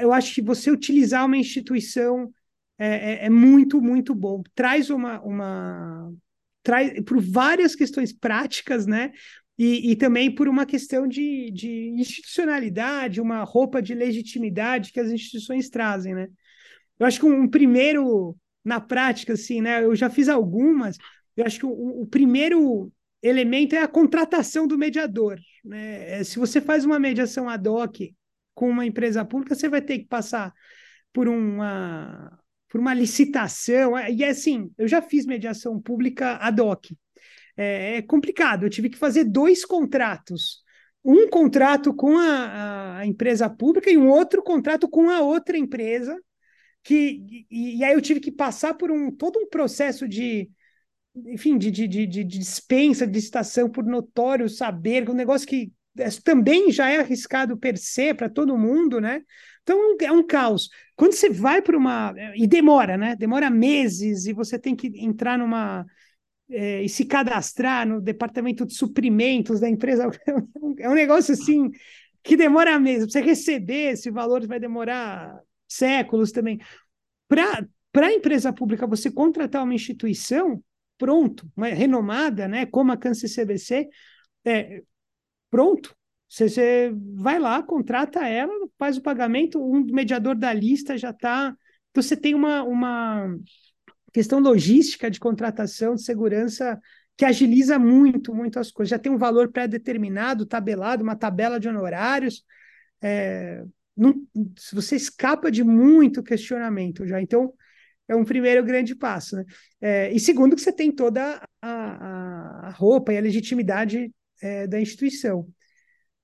eu 0.00 0.12
acho 0.12 0.34
que 0.34 0.42
você 0.42 0.70
utilizar 0.70 1.24
uma 1.24 1.36
instituição 1.36 2.30
é, 2.78 3.24
é, 3.24 3.26
é 3.26 3.30
muito, 3.30 3.80
muito 3.80 4.14
bom. 4.14 4.42
Traz 4.54 4.90
uma, 4.90 5.20
uma 5.20 6.12
traz 6.62 7.00
por 7.04 7.20
várias 7.20 7.74
questões 7.74 8.12
práticas, 8.12 8.86
né? 8.86 9.12
e, 9.58 9.90
e 9.90 9.96
também 9.96 10.32
por 10.32 10.48
uma 10.48 10.64
questão 10.64 11.08
de, 11.08 11.50
de 11.50 11.90
institucionalidade, 11.96 13.20
uma 13.20 13.42
roupa 13.42 13.82
de 13.82 13.92
legitimidade 13.92 14.92
que 14.92 15.00
as 15.00 15.10
instituições 15.10 15.68
trazem, 15.68 16.14
né? 16.14 16.28
Eu 16.98 17.06
acho 17.06 17.18
que 17.18 17.26
um 17.26 17.48
primeiro, 17.48 18.36
na 18.68 18.80
prática, 18.80 19.32
assim, 19.32 19.60
né? 19.60 19.84
Eu 19.84 19.96
já 19.96 20.10
fiz 20.10 20.28
algumas, 20.28 20.96
eu 21.36 21.44
acho 21.44 21.58
que 21.58 21.66
o, 21.66 22.02
o 22.02 22.06
primeiro 22.06 22.92
elemento 23.22 23.74
é 23.74 23.82
a 23.82 23.88
contratação 23.88 24.66
do 24.66 24.78
mediador. 24.78 25.38
Né? 25.64 26.20
É, 26.20 26.24
se 26.24 26.38
você 26.38 26.60
faz 26.60 26.84
uma 26.84 26.98
mediação 26.98 27.48
ad 27.48 27.68
hoc 27.68 27.96
com 28.54 28.70
uma 28.70 28.86
empresa 28.86 29.24
pública, 29.24 29.54
você 29.54 29.68
vai 29.68 29.82
ter 29.82 29.98
que 30.00 30.06
passar 30.06 30.52
por 31.12 31.28
uma, 31.28 32.38
por 32.68 32.80
uma 32.80 32.94
licitação. 32.94 33.98
E 33.98 34.24
assim, 34.24 34.70
eu 34.78 34.86
já 34.86 35.02
fiz 35.02 35.26
mediação 35.26 35.80
pública 35.80 36.36
ad 36.36 36.60
hoc 36.60 36.92
é, 37.58 37.96
é 37.96 38.02
complicado. 38.02 38.64
Eu 38.64 38.70
tive 38.70 38.88
que 38.88 38.96
fazer 38.96 39.24
dois 39.24 39.64
contratos. 39.64 40.62
Um 41.04 41.28
contrato 41.28 41.92
com 41.94 42.16
a, 42.16 42.98
a, 42.98 43.06
empresa 43.06 43.50
pública 43.50 43.90
e 43.90 43.96
um 43.96 44.08
outro 44.08 44.42
contrato 44.42 44.88
com 44.88 45.10
a 45.10 45.20
outra 45.20 45.58
empresa. 45.58 46.16
Que, 46.82 47.46
e, 47.50 47.78
e 47.78 47.84
aí 47.84 47.92
eu 47.92 48.00
tive 48.00 48.20
que 48.20 48.32
passar 48.32 48.74
por 48.74 48.90
um 48.90 49.10
todo 49.10 49.38
um 49.38 49.48
processo 49.48 50.08
de, 50.08 50.50
enfim, 51.26 51.58
de, 51.58 51.70
de, 51.70 51.86
de, 51.86 52.06
de 52.06 52.24
dispensa 52.24 53.06
de 53.06 53.12
licitação 53.12 53.68
por 53.70 53.84
notório 53.84 54.48
saber, 54.48 55.08
um 55.10 55.14
negócio 55.14 55.46
que 55.46 55.72
é, 55.98 56.08
também 56.22 56.70
já 56.70 56.88
é 56.88 57.00
arriscado 57.00 57.56
per 57.56 57.76
se 57.76 58.14
para 58.14 58.28
todo 58.28 58.56
mundo, 58.56 59.00
né? 59.00 59.22
Então 59.62 59.96
é 60.00 60.12
um 60.12 60.26
caos. 60.26 60.70
Quando 60.96 61.12
você 61.12 61.28
vai 61.28 61.60
para 61.60 61.76
uma. 61.76 62.14
E 62.34 62.46
demora, 62.46 62.96
né? 62.96 63.14
Demora 63.16 63.50
meses 63.50 64.26
e 64.26 64.32
você 64.32 64.58
tem 64.58 64.74
que 64.74 64.88
entrar 64.96 65.38
numa 65.38 65.84
é, 66.50 66.82
e 66.82 66.88
se 66.88 67.04
cadastrar 67.04 67.86
no 67.86 68.00
departamento 68.00 68.64
de 68.64 68.74
suprimentos 68.74 69.60
da 69.60 69.68
empresa 69.68 70.08
é 70.78 70.88
um 70.88 70.94
negócio 70.94 71.34
assim 71.34 71.70
que 72.22 72.36
demora 72.36 72.78
mesmo. 72.78 73.10
Você 73.10 73.20
receber 73.20 73.92
esse 73.92 74.10
valor 74.10 74.46
vai 74.46 74.58
demorar 74.58 75.38
séculos 75.68 76.32
também. 76.32 76.58
Para 77.28 77.66
a 77.94 78.12
empresa 78.12 78.52
pública, 78.52 78.86
você 78.86 79.10
contratar 79.10 79.62
uma 79.62 79.74
instituição, 79.74 80.62
pronto, 80.96 81.50
uma 81.56 81.68
renomada, 81.68 82.48
né, 82.48 82.66
como 82.66 82.92
a 82.92 82.96
Câncer 82.96 83.28
CBC, 83.28 83.88
é, 84.44 84.82
pronto. 85.50 85.94
Você, 86.28 86.48
você 86.48 86.92
vai 87.14 87.38
lá, 87.38 87.62
contrata 87.62 88.26
ela, 88.26 88.52
faz 88.78 88.96
o 88.96 89.02
pagamento, 89.02 89.62
um 89.62 89.84
mediador 89.84 90.34
da 90.34 90.52
lista 90.52 90.96
já 90.98 91.10
está. 91.10 91.54
Então, 91.90 92.02
você 92.02 92.16
tem 92.16 92.34
uma, 92.34 92.62
uma 92.62 93.34
questão 94.12 94.38
logística 94.38 95.10
de 95.10 95.18
contratação, 95.18 95.94
de 95.94 96.02
segurança, 96.02 96.78
que 97.16 97.24
agiliza 97.24 97.78
muito, 97.78 98.34
muito 98.34 98.58
as 98.58 98.70
coisas. 98.70 98.90
Já 98.90 98.98
tem 98.98 99.10
um 99.10 99.18
valor 99.18 99.50
pré-determinado, 99.50 100.46
tabelado, 100.46 101.02
uma 101.02 101.16
tabela 101.16 101.58
de 101.58 101.68
honorários. 101.68 102.44
É, 103.02 103.64
não, 103.98 104.14
você 104.72 104.96
escapa 104.96 105.50
de 105.50 105.64
muito 105.64 106.22
questionamento 106.22 107.06
já. 107.06 107.20
Então, 107.20 107.52
é 108.08 108.16
um 108.16 108.24
primeiro 108.24 108.64
grande 108.64 108.94
passo. 108.94 109.36
Né? 109.36 109.44
É, 109.80 110.12
e 110.12 110.18
segundo, 110.18 110.56
que 110.56 110.62
você 110.62 110.72
tem 110.72 110.90
toda 110.90 111.40
a, 111.60 112.68
a 112.68 112.70
roupa 112.70 113.12
e 113.12 113.18
a 113.18 113.20
legitimidade 113.20 114.12
é, 114.40 114.66
da 114.66 114.80
instituição. 114.80 115.46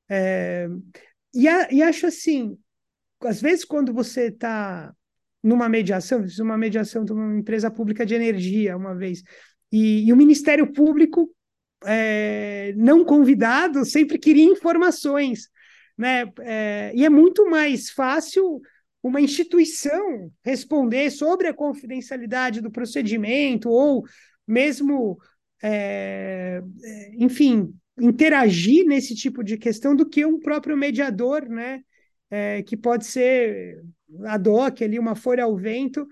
É, 0.09 0.67
e, 1.35 1.47
a, 1.49 1.69
e 1.71 1.83
acho 1.83 2.07
assim, 2.07 2.57
às 3.23 3.41
vezes 3.41 3.65
quando 3.65 3.93
você 3.93 4.29
está 4.29 4.95
numa 5.43 5.69
mediação, 5.69 6.23
fiz 6.23 6.39
uma 6.39 6.57
mediação 6.57 7.05
de 7.05 7.13
uma 7.13 7.39
empresa 7.39 7.71
pública 7.71 8.07
de 8.07 8.15
energia 8.15 8.77
uma 8.77 8.95
vez, 8.95 9.23
e, 9.71 10.07
e 10.07 10.13
o 10.13 10.17
Ministério 10.17 10.73
Público, 10.73 11.31
é, 11.85 12.73
não 12.77 13.05
convidado, 13.05 13.85
sempre 13.85 14.19
queria 14.19 14.45
informações, 14.45 15.49
né? 15.97 16.25
É, 16.41 16.93
e 16.95 17.05
é 17.05 17.09
muito 17.09 17.49
mais 17.49 17.91
fácil 17.91 18.61
uma 19.03 19.21
instituição 19.21 20.31
responder 20.45 21.11
sobre 21.11 21.47
a 21.49 21.55
confidencialidade 21.55 22.61
do 22.61 22.71
procedimento, 22.71 23.69
ou 23.69 24.05
mesmo, 24.47 25.19
é, 25.63 26.63
é 26.83 27.11
enfim, 27.17 27.75
interagir 27.99 28.87
nesse 28.87 29.15
tipo 29.15 29.45
de 29.45 29.57
questão 29.57 29.95
do 29.95 30.09
que 30.09 30.25
um 30.25 30.41
próprio 30.41 30.77
mediador, 30.77 31.49
né? 31.49 31.81
É, 32.31 32.63
que 32.63 32.77
pode 32.77 33.05
ser 33.05 33.81
ad 34.25 34.49
hoc 34.49 34.83
ali, 34.83 34.99
uma 34.99 35.15
folha 35.15 35.45
ao 35.45 35.57
vento, 35.57 36.07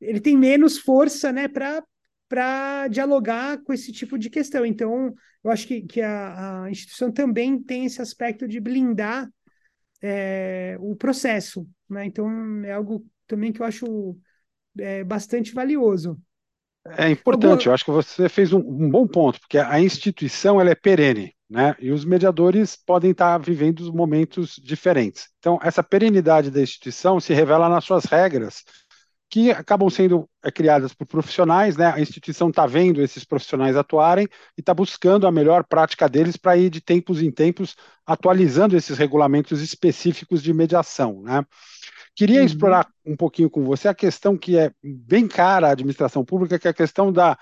ele 0.00 0.20
tem 0.20 0.36
menos 0.36 0.78
força 0.78 1.32
né, 1.32 1.48
para 1.48 1.82
dialogar 2.90 3.62
com 3.62 3.72
esse 3.72 3.92
tipo 3.92 4.18
de 4.18 4.30
questão. 4.30 4.64
Então, 4.64 5.14
eu 5.44 5.50
acho 5.50 5.66
que, 5.66 5.82
que 5.82 6.00
a, 6.00 6.64
a 6.64 6.70
instituição 6.70 7.10
também 7.10 7.62
tem 7.62 7.84
esse 7.84 8.00
aspecto 8.00 8.46
de 8.46 8.60
blindar 8.60 9.28
é, 10.00 10.76
o 10.80 10.96
processo. 10.96 11.66
Né? 11.88 12.06
Então, 12.06 12.28
é 12.64 12.72
algo 12.72 13.04
também 13.26 13.52
que 13.52 13.60
eu 13.60 13.66
acho 13.66 14.16
é, 14.78 15.04
bastante 15.04 15.52
valioso. 15.52 16.18
É 16.84 17.08
importante, 17.08 17.66
eu 17.66 17.72
acho 17.72 17.84
que 17.84 17.92
você 17.92 18.28
fez 18.28 18.52
um, 18.52 18.58
um, 18.58 18.90
bom 18.90 19.06
ponto, 19.06 19.38
porque 19.40 19.56
a 19.56 19.80
instituição 19.80 20.60
ela 20.60 20.70
é 20.70 20.74
perene, 20.74 21.32
né? 21.48 21.76
E 21.78 21.92
os 21.92 22.04
mediadores 22.04 22.74
podem 22.74 23.12
estar 23.12 23.38
vivendo 23.38 23.92
momentos 23.94 24.56
diferentes. 24.60 25.28
Então, 25.38 25.60
essa 25.62 25.80
perenidade 25.80 26.50
da 26.50 26.60
instituição 26.60 27.20
se 27.20 27.32
revela 27.32 27.68
nas 27.68 27.84
suas 27.84 28.04
regras, 28.04 28.64
que 29.32 29.50
acabam 29.50 29.88
sendo 29.88 30.28
é, 30.44 30.50
criadas 30.50 30.92
por 30.92 31.06
profissionais, 31.06 31.74
né? 31.74 31.86
A 31.86 31.98
instituição 31.98 32.50
está 32.50 32.66
vendo 32.66 33.00
esses 33.00 33.24
profissionais 33.24 33.78
atuarem 33.78 34.28
e 34.58 34.60
está 34.60 34.74
buscando 34.74 35.26
a 35.26 35.32
melhor 35.32 35.64
prática 35.64 36.06
deles 36.06 36.36
para 36.36 36.54
ir 36.58 36.68
de 36.68 36.82
tempos 36.82 37.22
em 37.22 37.30
tempos 37.30 37.74
atualizando 38.04 38.76
esses 38.76 38.98
regulamentos 38.98 39.62
específicos 39.62 40.42
de 40.42 40.52
mediação, 40.52 41.22
né? 41.22 41.46
Queria 42.14 42.40
uhum. 42.40 42.44
explorar 42.44 42.86
um 43.06 43.16
pouquinho 43.16 43.48
com 43.48 43.64
você 43.64 43.88
a 43.88 43.94
questão 43.94 44.36
que 44.36 44.58
é 44.58 44.70
bem 44.84 45.26
cara 45.26 45.68
à 45.68 45.70
administração 45.70 46.22
pública, 46.22 46.58
que 46.58 46.68
é 46.68 46.70
a 46.70 46.74
questão 46.74 47.10
da. 47.10 47.38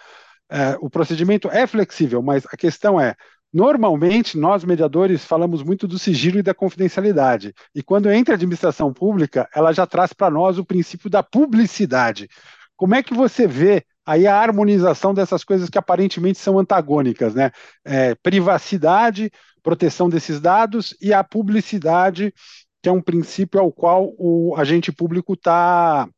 É, 0.48 0.76
o 0.80 0.88
procedimento 0.88 1.48
é 1.50 1.66
flexível, 1.66 2.22
mas 2.22 2.46
a 2.46 2.56
questão 2.56 3.00
é: 3.00 3.16
normalmente 3.52 4.38
nós, 4.38 4.64
mediadores, 4.64 5.24
falamos 5.24 5.62
muito 5.62 5.88
do 5.88 5.98
sigilo 5.98 6.38
e 6.38 6.42
da 6.42 6.54
confidencialidade. 6.54 7.52
E 7.74 7.82
quando 7.82 8.10
entra 8.10 8.34
a 8.34 8.36
administração 8.36 8.92
pública, 8.92 9.48
ela 9.54 9.72
já 9.72 9.86
traz 9.86 10.12
para 10.12 10.30
nós 10.30 10.58
o 10.58 10.64
princípio 10.64 11.10
da 11.10 11.22
publicidade. 11.22 12.28
Como 12.76 12.94
é 12.94 13.02
que 13.02 13.14
você 13.14 13.46
vê 13.46 13.84
aí 14.06 14.26
a 14.26 14.40
harmonização 14.40 15.12
dessas 15.12 15.44
coisas 15.44 15.68
que 15.68 15.78
aparentemente 15.78 16.38
são 16.38 16.58
antagônicas, 16.58 17.34
né? 17.34 17.50
É, 17.84 18.14
privacidade, 18.16 19.30
proteção 19.62 20.08
desses 20.08 20.40
dados 20.40 20.96
e 21.00 21.12
a 21.12 21.22
publicidade 21.22 22.32
que 22.82 22.88
é 22.88 22.92
um 22.92 23.02
princípio 23.02 23.60
ao 23.60 23.70
qual 23.70 24.14
o 24.18 24.54
agente 24.56 24.90
público 24.90 25.34
está 25.34 26.08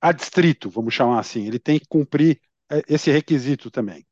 adstrito, 0.00 0.70
vamos 0.70 0.94
chamar 0.94 1.20
assim. 1.20 1.46
Ele 1.46 1.58
tem 1.58 1.78
que 1.78 1.86
cumprir 1.88 2.40
é, 2.70 2.82
esse 2.88 3.10
requisito 3.10 3.70
também. 3.70 4.04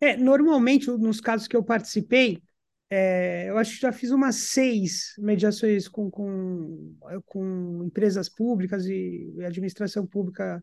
É, 0.00 0.16
normalmente, 0.16 0.90
nos 0.90 1.20
casos 1.20 1.48
que 1.48 1.56
eu 1.56 1.62
participei, 1.62 2.42
é, 2.90 3.48
eu 3.48 3.58
acho 3.58 3.74
que 3.74 3.80
já 3.80 3.92
fiz 3.92 4.10
umas 4.10 4.36
seis 4.36 5.14
mediações 5.18 5.88
com, 5.88 6.10
com, 6.10 6.94
com 7.26 7.84
empresas 7.84 8.28
públicas 8.28 8.86
e 8.86 9.32
administração 9.44 10.06
pública, 10.06 10.62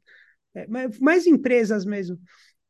é, 0.54 0.68
mais 1.00 1.28
empresas 1.28 1.86
mesmo, 1.86 2.20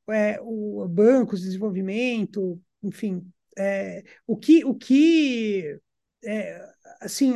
é, 0.10 0.40
o, 0.42 0.88
bancos, 0.88 1.42
desenvolvimento, 1.42 2.60
enfim. 2.82 3.26
É, 3.58 4.04
o 4.26 4.38
que, 4.38 4.64
o 4.64 4.74
que 4.74 5.78
é, 6.24 6.66
assim, 7.02 7.34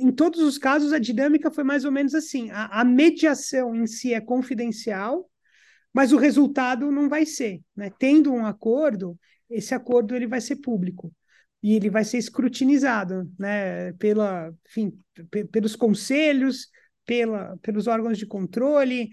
em 0.00 0.12
todos 0.12 0.40
os 0.40 0.58
casos, 0.58 0.92
a 0.92 0.98
dinâmica 0.98 1.50
foi 1.50 1.64
mais 1.64 1.84
ou 1.84 1.92
menos 1.92 2.14
assim: 2.14 2.50
a, 2.50 2.80
a, 2.80 2.84
mediação 2.84 3.74
em 3.74 3.86
si 3.86 4.12
é 4.12 4.20
confidencial, 4.20 5.28
mas 5.98 6.12
o 6.12 6.16
resultado 6.16 6.92
não 6.92 7.08
vai 7.08 7.26
ser. 7.26 7.60
Né? 7.74 7.90
Tendo 7.98 8.32
um 8.32 8.46
acordo, 8.46 9.18
esse 9.50 9.74
acordo 9.74 10.14
ele 10.14 10.28
vai 10.28 10.40
ser 10.40 10.54
público 10.54 11.12
e 11.60 11.74
ele 11.74 11.90
vai 11.90 12.04
ser 12.04 12.18
escrutinizado 12.18 13.28
né? 13.36 13.92
Pela, 13.94 14.54
enfim, 14.68 14.96
pelos 15.50 15.74
conselhos, 15.74 16.68
pela, 17.04 17.56
pelos 17.56 17.88
órgãos 17.88 18.16
de 18.16 18.26
controle, 18.26 19.10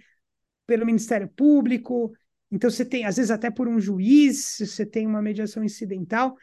pelo 0.68 0.86
Ministério 0.86 1.28
Público. 1.28 2.14
Então, 2.52 2.70
você 2.70 2.86
tem, 2.86 3.04
às 3.04 3.16
vezes, 3.16 3.32
até 3.32 3.50
por 3.50 3.68
um 3.68 3.80
juiz, 3.80 4.58
você 4.60 4.86
tem 4.86 5.08
uma 5.08 5.24
mediação 5.24 5.64
incidental. 5.64 6.38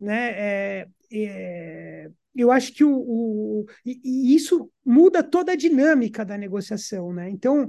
Né? 0.00 0.30
É, 0.30 0.88
é, 1.12 2.10
eu 2.34 2.50
acho 2.50 2.72
que 2.72 2.82
o, 2.82 2.96
o 2.96 3.66
e, 3.84 4.00
e 4.02 4.34
isso 4.34 4.72
muda 4.82 5.22
toda 5.22 5.52
a 5.52 5.56
dinâmica 5.56 6.24
da 6.24 6.38
negociação, 6.38 7.12
né? 7.12 7.28
Então, 7.28 7.68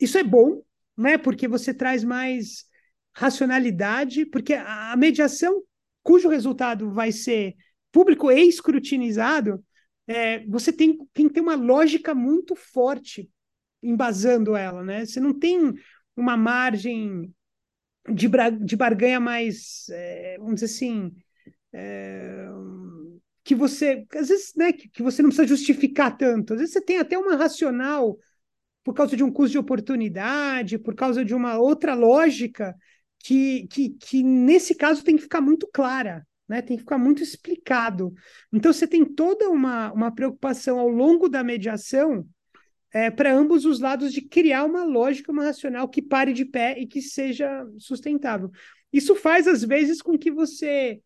isso 0.00 0.18
é 0.18 0.24
bom, 0.24 0.60
né? 1.00 1.16
Porque 1.18 1.48
você 1.48 1.72
traz 1.72 2.04
mais 2.04 2.64
racionalidade, 3.12 4.26
porque 4.26 4.54
a, 4.54 4.94
mediação 4.96 5.62
cujo 6.02 6.28
resultado 6.28 6.90
vai 6.92 7.10
ser 7.10 7.54
público 7.90 8.30
e 8.30 8.48
escrutinizado, 8.48 9.64
é, 10.06 10.44
você 10.46 10.72
tem, 10.72 10.96
tem 11.12 11.28
que 11.28 11.34
ter 11.34 11.40
uma 11.40 11.54
lógica 11.54 12.14
muito 12.14 12.54
forte 12.54 13.30
embasando 13.82 14.54
ela, 14.54 14.84
né? 14.84 15.06
Você 15.06 15.20
não 15.20 15.36
tem 15.36 15.74
uma 16.16 16.36
margem 16.36 17.34
de, 18.08 18.28
de 18.62 18.76
barganha 18.76 19.18
mais, 19.18 19.86
é, 19.90 20.36
vamos 20.38 20.54
dizer 20.56 20.66
assim, 20.66 21.12
é, 21.72 22.46
que 23.42 23.54
você, 23.54 24.06
às 24.14 24.28
vezes, 24.28 24.52
né, 24.54 24.72
que, 24.72 24.88
que 24.88 25.02
você 25.02 25.22
não 25.22 25.30
precisa 25.30 25.48
justificar 25.48 26.16
tanto. 26.16 26.52
Às 26.52 26.60
vezes 26.60 26.72
você 26.74 26.80
tem 26.80 26.98
até 26.98 27.16
uma 27.18 27.36
racional 27.36 28.18
por 28.82 28.94
causa 28.94 29.16
de 29.16 29.22
um 29.22 29.30
custo 29.30 29.52
de 29.52 29.58
oportunidade, 29.58 30.78
por 30.78 30.94
causa 30.94 31.24
de 31.24 31.34
uma 31.34 31.58
outra 31.58 31.94
lógica 31.94 32.74
que, 33.18 33.66
que, 33.68 33.90
que 33.90 34.22
nesse 34.22 34.74
caso 34.74 35.04
tem 35.04 35.16
que 35.16 35.22
ficar 35.22 35.40
muito 35.40 35.68
clara, 35.72 36.26
né? 36.48 36.62
Tem 36.62 36.76
que 36.76 36.82
ficar 36.82 36.98
muito 36.98 37.22
explicado. 37.22 38.12
Então 38.52 38.72
você 38.72 38.86
tem 38.86 39.04
toda 39.04 39.48
uma, 39.50 39.92
uma 39.92 40.14
preocupação 40.14 40.78
ao 40.78 40.88
longo 40.88 41.28
da 41.28 41.44
mediação 41.44 42.26
é, 42.92 43.10
para 43.10 43.32
ambos 43.32 43.64
os 43.64 43.80
lados 43.80 44.12
de 44.12 44.22
criar 44.22 44.64
uma 44.64 44.84
lógica, 44.84 45.30
uma 45.30 45.44
racional 45.44 45.88
que 45.88 46.02
pare 46.02 46.32
de 46.32 46.44
pé 46.44 46.78
e 46.78 46.86
que 46.86 47.00
seja 47.00 47.64
sustentável. 47.78 48.50
Isso 48.92 49.14
faz, 49.14 49.46
às 49.46 49.62
vezes, 49.62 50.02
com 50.02 50.18
que 50.18 50.30
você 50.30 51.00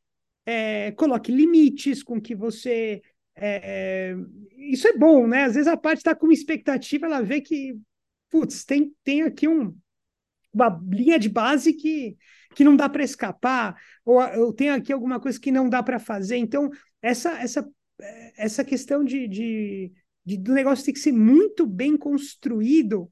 é, 0.47 0.93
coloque 0.93 1.31
limites, 1.31 2.03
com 2.03 2.21
que 2.21 2.35
você. 2.35 3.03
É, 3.37 4.15
isso 4.57 4.87
é 4.87 4.97
bom, 4.97 5.27
né? 5.27 5.45
Às 5.45 5.55
vezes 5.55 5.69
a 5.69 5.77
parte 5.77 5.99
está 5.99 6.15
com 6.15 6.31
expectativa, 6.31 7.07
ela 7.07 7.23
vê 7.23 7.41
que, 7.41 7.79
putz, 8.31 8.65
tem, 8.65 8.95
tem 9.03 9.23
aqui 9.23 9.49
um, 9.49 9.77
uma 10.53 10.81
linha 10.91 11.19
de 11.19 11.29
base 11.29 11.73
que, 11.73 12.17
que 12.55 12.65
não 12.65 12.77
dá 12.77 12.89
para 12.89 13.03
escapar, 13.03 13.77
ou 14.05 14.23
eu 14.23 14.53
tenho 14.53 14.75
aqui 14.75 14.93
alguma 14.93 15.21
coisa 15.21 15.39
que 15.39 15.51
não 15.51 15.69
dá 15.69 15.83
para 15.83 15.99
fazer. 15.99 16.37
Então, 16.37 16.71
essa, 17.03 17.33
essa, 17.41 17.69
essa 18.37 18.65
questão 18.65 19.05
de, 19.05 19.29
de, 19.29 19.93
de, 20.25 20.37
do 20.39 20.53
negócio 20.53 20.85
ter 20.85 20.93
que 20.93 20.99
ser 20.99 21.13
muito 21.13 21.67
bem 21.67 21.97
construído 21.97 23.11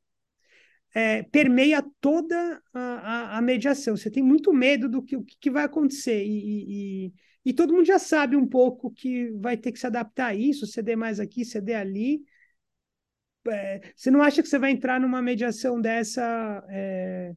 é, 0.94 1.22
permeia 1.24 1.82
toda 2.00 2.62
a, 2.72 2.80
a, 2.80 3.38
a, 3.38 3.42
mediação. 3.42 3.96
Você 3.96 4.10
tem 4.10 4.22
muito 4.22 4.52
medo 4.52 4.88
do 4.88 5.02
que, 5.02 5.16
o 5.16 5.24
que 5.24 5.50
vai 5.50 5.64
acontecer 5.64 6.24
e, 6.24 7.06
e, 7.06 7.12
e, 7.46 7.52
todo 7.52 7.72
mundo 7.72 7.86
já 7.86 7.98
sabe 7.98 8.36
um 8.36 8.46
pouco 8.46 8.90
que 8.90 9.30
vai 9.32 9.56
ter 9.56 9.72
que 9.72 9.78
se 9.78 9.86
adaptar 9.86 10.26
a 10.28 10.34
isso, 10.34 10.66
ceder 10.66 10.96
mais 10.96 11.18
aqui, 11.18 11.44
ceder 11.44 11.78
ali. 11.78 12.22
É, 13.48 13.92
você 13.96 14.10
não 14.10 14.22
acha 14.22 14.42
que 14.42 14.48
você 14.48 14.58
vai 14.58 14.70
entrar 14.70 15.00
numa 15.00 15.22
mediação 15.22 15.80
dessa 15.80 16.64
é, 16.68 17.34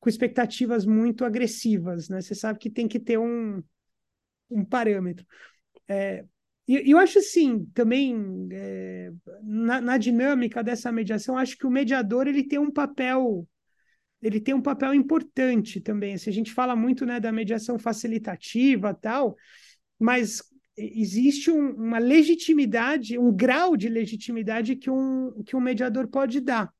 com 0.00 0.08
expectativas 0.08 0.86
muito 0.86 1.24
agressivas, 1.24 2.08
né? 2.08 2.20
Você 2.20 2.34
sabe 2.34 2.58
que 2.58 2.70
tem 2.70 2.86
que 2.86 3.00
ter 3.00 3.18
um, 3.18 3.62
um 4.50 4.64
parâmetro. 4.64 5.26
É, 5.88 6.24
e 6.66 6.90
eu 6.90 6.98
acho 6.98 7.18
assim, 7.18 7.66
também, 7.74 8.48
é, 8.50 9.12
na, 9.42 9.80
na, 9.80 9.98
dinâmica 9.98 10.62
dessa 10.62 10.90
mediação, 10.90 11.36
acho 11.36 11.58
que 11.58 11.66
o 11.66 11.70
mediador 11.70 12.26
ele 12.26 12.42
tem 12.42 12.58
um 12.58 12.70
papel, 12.70 13.46
ele 14.22 14.40
tem 14.40 14.54
um 14.54 14.62
papel 14.62 14.94
importante 14.94 15.78
também. 15.80 16.16
Se 16.16 16.30
a 16.30 16.32
gente 16.32 16.52
fala 16.52 16.74
muito 16.74 17.04
né, 17.04 17.20
da 17.20 17.30
mediação 17.30 17.78
facilitativa 17.78 18.94
tal, 18.94 19.36
mas 19.98 20.42
existe 20.76 21.50
um, 21.50 21.72
uma 21.74 21.98
legitimidade, 21.98 23.18
um 23.18 23.30
grau 23.30 23.76
de 23.76 23.88
legitimidade 23.88 24.74
que 24.76 24.90
um, 24.90 25.42
que 25.44 25.54
um 25.54 25.60
mediador 25.60 26.08
pode 26.08 26.40
dar. 26.40 26.72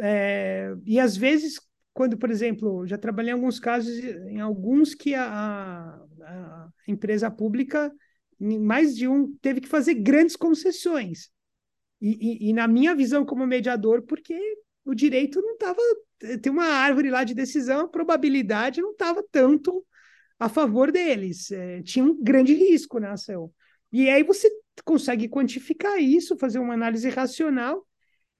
É, 0.00 0.74
e 0.84 0.98
às 0.98 1.14
vezes, 1.14 1.60
quando, 1.92 2.16
por 2.16 2.30
exemplo, 2.30 2.86
já 2.86 2.96
trabalhei 2.96 3.32
em 3.32 3.34
alguns 3.34 3.60
casos, 3.60 3.96
em 3.98 4.40
alguns 4.40 4.94
que 4.94 5.14
a, 5.14 6.00
a 6.22 6.68
empresa 6.88 7.30
pública 7.30 7.92
mais 8.40 8.96
de 8.96 9.08
um 9.08 9.36
teve 9.40 9.60
que 9.60 9.68
fazer 9.68 9.94
grandes 9.94 10.36
concessões. 10.36 11.30
E, 12.00 12.46
e, 12.46 12.50
e 12.50 12.52
na 12.52 12.68
minha 12.68 12.94
visão 12.94 13.24
como 13.24 13.46
mediador, 13.46 14.02
porque 14.02 14.38
o 14.84 14.94
direito 14.94 15.40
não 15.40 15.54
estava. 15.54 15.80
Tem 16.42 16.52
uma 16.52 16.66
árvore 16.66 17.10
lá 17.10 17.24
de 17.24 17.34
decisão, 17.34 17.80
a 17.80 17.88
probabilidade 17.88 18.80
não 18.80 18.92
estava 18.92 19.24
tanto 19.30 19.84
a 20.38 20.48
favor 20.48 20.92
deles. 20.92 21.50
É, 21.50 21.82
tinha 21.82 22.04
um 22.04 22.22
grande 22.22 22.54
risco 22.54 22.98
na 22.98 23.12
ação. 23.12 23.52
E 23.92 24.08
aí 24.10 24.22
você 24.22 24.50
consegue 24.84 25.28
quantificar 25.28 25.98
isso, 26.00 26.36
fazer 26.36 26.58
uma 26.58 26.74
análise 26.74 27.08
racional, 27.08 27.86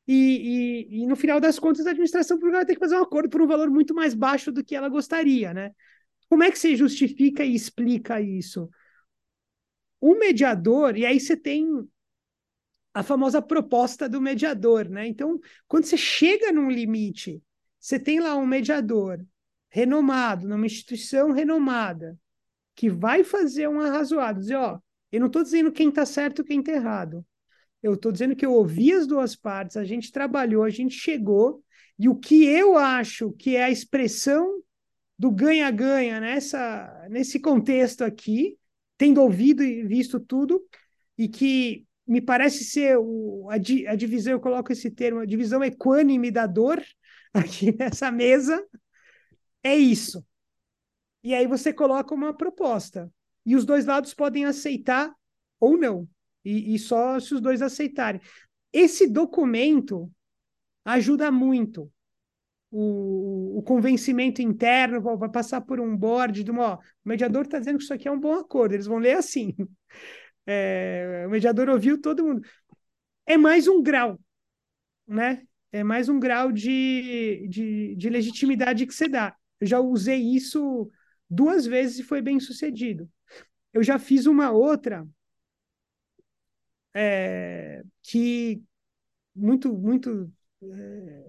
e, 0.07 0.89
e, 0.91 1.03
e 1.03 1.07
no 1.07 1.17
final 1.17 1.41
das 1.41 1.59
contas 1.59 1.87
a 1.87 1.91
administração 1.91 2.37
pública 2.37 2.59
vai 2.59 2.67
ter 2.67 2.75
que 2.75 2.81
fazer 2.81 2.97
um 2.97 3.03
acordo 3.03 3.29
por 3.31 3.41
um 3.41 3.47
valor 3.47 3.71
muito 3.71 3.95
mais 3.95 4.15
baixo 4.15 4.53
do 4.53 4.63
que 4.63 4.75
ela 4.75 4.89
gostaria, 4.89 5.55
né? 5.55 5.71
Como 6.29 6.43
é 6.43 6.51
que 6.51 6.59
você 6.59 6.77
justifica 6.77 7.45
e 7.45 7.55
explica 7.55 8.21
isso? 8.21 8.69
O 10.07 10.19
mediador, 10.19 10.99
e 10.99 11.07
aí 11.07 11.19
você 11.19 11.35
tem 11.35 11.67
a 12.93 13.03
famosa 13.03 13.41
proposta 13.41 14.07
do 14.07 14.21
mediador, 14.21 14.87
né? 14.87 15.07
Então, 15.07 15.41
quando 15.67 15.85
você 15.87 15.97
chega 15.97 16.53
num 16.53 16.71
limite, 16.71 17.43
você 17.81 17.99
tem 17.99 18.21
lá 18.21 18.37
um 18.37 18.45
mediador 18.45 19.25
renomado, 19.71 20.47
numa 20.47 20.67
instituição 20.67 21.33
renomada, 21.33 22.19
que 22.77 22.91
vai 22.91 23.25
fazer 23.25 23.67
um 23.67 23.81
arrazoado, 23.81 24.41
dizer, 24.41 24.57
ó, 24.57 24.79
eu 25.11 25.21
não 25.21 25.29
estou 25.29 25.43
dizendo 25.43 25.73
quem 25.73 25.89
está 25.89 26.05
certo 26.05 26.43
e 26.43 26.45
quem 26.45 26.61
está 26.61 26.73
errado. 26.73 27.25
Eu 27.83 27.95
estou 27.95 28.13
dizendo 28.13 28.37
que 28.37 28.45
eu 28.45 28.53
ouvi 28.53 28.93
as 28.93 29.07
duas 29.07 29.35
partes, 29.35 29.79
a 29.79 29.85
gente 29.85 30.13
trabalhou, 30.13 30.65
a 30.65 30.71
gente 30.71 30.95
chegou, 30.95 31.65
e 31.99 32.11
o 32.11 32.15
que 32.15 32.45
eu 32.45 32.77
acho 32.77 33.33
que 33.33 33.57
é 33.57 33.65
a 33.65 33.71
expressão 33.71 34.63
do 35.19 35.31
ganha-ganha 35.31 36.21
nessa 36.21 37.07
nesse 37.09 37.41
contexto 37.41 38.05
aqui, 38.05 38.59
tendo 39.05 39.21
ouvido 39.21 39.63
e 39.63 39.87
visto 39.87 40.19
tudo, 40.19 40.67
e 41.19 41.29
que 41.29 41.87
me 42.07 42.23
parece 42.23 42.65
ser 42.65 42.97
o, 42.97 43.47
a, 43.51 43.57
a 43.57 43.95
divisão, 43.95 44.33
eu 44.33 44.41
coloco 44.41 44.73
esse 44.73 44.91
termo, 44.91 45.21
a 45.21 45.27
divisão 45.27 45.63
equânime 45.63 46.31
da 46.31 46.47
dor 46.47 46.83
aqui 47.35 47.77
nessa 47.77 48.11
mesa, 48.11 48.67
é 49.63 49.77
isso. 49.77 50.25
E 51.23 51.35
aí 51.35 51.47
você 51.47 51.71
coloca 51.71 52.15
uma 52.15 52.35
proposta. 52.35 53.13
E 53.45 53.55
os 53.55 53.67
dois 53.67 53.85
lados 53.85 54.15
podem 54.15 54.47
aceitar 54.47 55.15
ou 55.61 55.77
não. 55.77 56.09
E, 56.43 56.75
e 56.75 56.79
só 56.79 57.21
se 57.21 57.35
os 57.35 57.43
dois 57.43 57.61
aceitarem. 57.61 58.23
Esse 58.73 59.07
documento 59.07 60.11
ajuda 60.83 61.31
muito 61.31 61.93
o, 62.77 63.59
o, 63.59 63.63
convencimento 63.63 64.43
interno, 64.43 65.01
vai 65.17 65.31
passar 65.31 65.61
por 65.61 65.79
um 65.79 65.97
board 65.97 66.43
de 66.43 66.51
ó, 66.51 66.75
o 66.75 67.09
mediador 67.09 67.45
está 67.45 67.61
dizendo 67.61 67.79
que 67.79 67.85
isso 67.85 67.95
aqui 67.95 68.09
é 68.09 68.11
um 68.11 68.19
bom 68.19 68.35
acordo, 68.35 68.75
eles 68.75 68.87
vão 68.87 68.99
ler 68.99 69.17
assim. 69.17 69.55
É, 70.47 71.25
o 71.27 71.31
mediador 71.31 71.71
ouviu 71.71 71.99
todo 71.99 72.23
mundo. 72.23 72.47
É 73.25 73.39
mais 73.39 73.67
um 73.67 73.83
grau, 73.83 74.21
né? 75.07 75.43
É 75.73 75.83
mais 75.83 76.11
um 76.11 76.21
grau 76.21 76.53
de, 76.53 77.49
de, 77.49 77.97
de 77.97 78.11
legitimidade 78.11 78.87
que 78.87 78.93
você 78.93 79.09
dá. 79.09 79.35
Eu 79.59 79.67
já 79.67 79.81
usei 79.81 80.21
isso 80.21 80.91
duas 81.31 81.65
vezes 81.65 82.01
e 82.01 82.03
foi 82.03 82.21
bem 82.21 82.39
sucedido. 82.39 83.11
Eu 83.73 83.83
já 83.83 83.99
fiz 83.99 84.27
uma 84.27 84.51
outra 84.51 85.09
é, 86.95 87.83
que 88.03 88.63
muito, 89.35 89.73
muito, 89.73 90.31
é, 90.63 91.25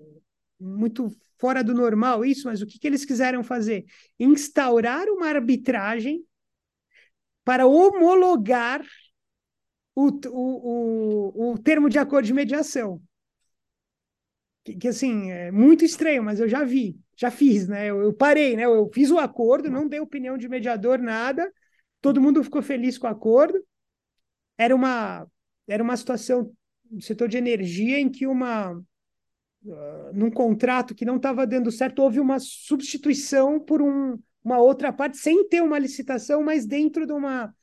muito 0.60 1.10
fora 1.46 1.64
do 1.64 1.76
normal 1.76 2.26
isso, 2.26 2.48
mas 2.48 2.60
o 2.64 2.66
que, 2.66 2.80
que 2.80 2.88
eles 2.88 3.06
quiseram 3.06 3.44
fazer? 3.44 3.86
Instaurar 4.20 5.08
uma 5.10 5.28
arbitragem 5.28 6.26
para 7.44 7.68
homologar 7.68 8.84
o, 9.94 10.08
o, 10.08 11.52
o, 11.52 11.52
o 11.52 11.58
termo 11.60 11.88
de 11.88 12.00
acordo 12.00 12.26
de 12.26 12.34
mediação. 12.34 13.00
Que, 14.64 14.76
que, 14.76 14.88
assim, 14.88 15.30
é 15.30 15.52
muito 15.52 15.86
estranho, 15.86 16.24
mas 16.24 16.40
eu 16.40 16.50
já 16.50 16.64
vi, 16.64 17.00
já 17.16 17.30
fiz, 17.30 17.68
né? 17.68 17.92
Eu, 17.92 18.02
eu 18.02 18.12
parei, 18.12 18.56
né? 18.56 18.66
Eu, 18.66 18.74
eu 18.74 18.90
fiz 18.92 19.12
o 19.12 19.20
acordo, 19.20 19.70
não 19.70 19.88
dei 19.88 20.00
opinião 20.00 20.40
de 20.40 20.50
mediador, 20.50 20.98
nada, 20.98 21.54
todo 22.02 22.20
mundo 22.20 22.44
ficou 22.44 22.64
feliz 22.64 22.98
com 22.98 23.06
o 23.06 23.12
acordo. 23.12 23.64
Era 24.58 24.76
uma, 24.76 25.28
era 25.68 25.84
uma 25.84 25.96
situação 25.96 26.52
no 26.90 27.04
setor 27.04 27.28
de 27.28 27.38
energia 27.38 28.00
em 28.00 28.10
que 28.10 28.26
uma 28.26 28.82
uh, 29.66 30.14
num 30.14 30.32
contrato 30.32 30.96
que 30.96 31.06
não 31.06 31.18
estava 31.18 31.46
dando 31.46 31.72
certo 31.72 32.00
houve 32.02 32.20
uma 32.20 32.40
substituição 32.40 33.60
por 33.60 33.82
um, 33.82 34.20
uma 34.44 34.60
outra 34.60 34.94
parte 34.94 35.18
sem 35.18 35.48
ter 35.48 35.62
uma 35.62 35.80
licitação, 35.80 36.44
mas 36.44 36.66
dentro 36.66 37.06
de 37.06 37.14
uma 37.14 37.54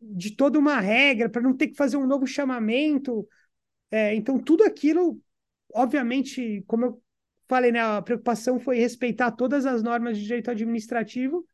de 0.00 0.36
toda 0.36 0.58
uma 0.58 0.78
regra 0.78 1.28
para 1.28 1.42
não 1.42 1.56
ter 1.56 1.68
que 1.68 1.76
fazer 1.76 1.96
um 1.96 2.06
novo 2.06 2.24
chamamento. 2.26 3.26
É, 3.90 4.14
então 4.14 4.38
tudo 4.38 4.62
aquilo, 4.62 5.20
obviamente, 5.74 6.62
como 6.68 6.84
eu 6.84 7.02
falei, 7.48 7.72
né, 7.72 7.80
a 7.80 8.00
preocupação 8.00 8.60
foi 8.60 8.78
respeitar 8.78 9.32
todas 9.32 9.66
as 9.66 9.82
normas 9.82 10.16
de 10.16 10.24
direito 10.24 10.50
administrativo 10.50 11.44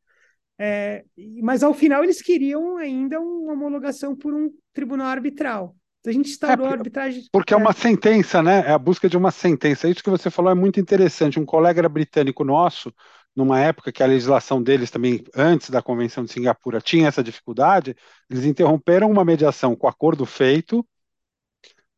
é, 0.59 1.05
mas 1.43 1.63
ao 1.63 1.75
final 1.75 2.05
eles 2.05 2.23
queriam 2.23 2.77
ainda 2.77 3.21
uma 3.21 3.53
homologação 3.53 4.15
por 4.15 4.33
um 4.33 4.53
tribunal 4.73 5.09
arbitral. 5.09 5.77
A 6.07 6.13
gente 6.13 6.31
instaurou 6.31 6.67
é, 6.67 6.71
a 6.71 6.73
arbitragem. 6.73 7.25
Porque 7.33 7.55
é 7.55 7.57
uma 7.57 7.73
sentença, 7.73 8.43
né? 8.43 8.65
É 8.67 8.73
a 8.73 8.79
busca 8.79 9.09
de 9.09 9.17
uma 9.17 9.31
sentença. 9.31 9.89
Isso 9.89 10.03
que 10.03 10.11
você 10.11 10.31
falou 10.31 10.51
é 10.51 10.55
muito 10.55 10.79
interessante. 10.79 11.41
Um 11.41 11.47
colega 11.47 11.89
britânico 11.89 12.45
nosso, 12.45 12.93
numa 13.35 13.59
época 13.59 13.91
que 13.91 14.03
a 14.03 14.07
legislação 14.07 14.63
deles 14.63 14.91
também, 14.91 15.25
antes 15.35 15.71
da 15.71 15.83
Convenção 15.83 16.25
de 16.25 16.33
Singapura, 16.33 16.81
tinha 16.81 17.09
essa 17.09 17.23
dificuldade, 17.23 17.97
eles 18.29 18.45
interromperam 18.45 19.11
uma 19.11 19.25
mediação 19.25 19.75
com 19.75 19.89
acordo 19.89 20.27
feito. 20.27 20.87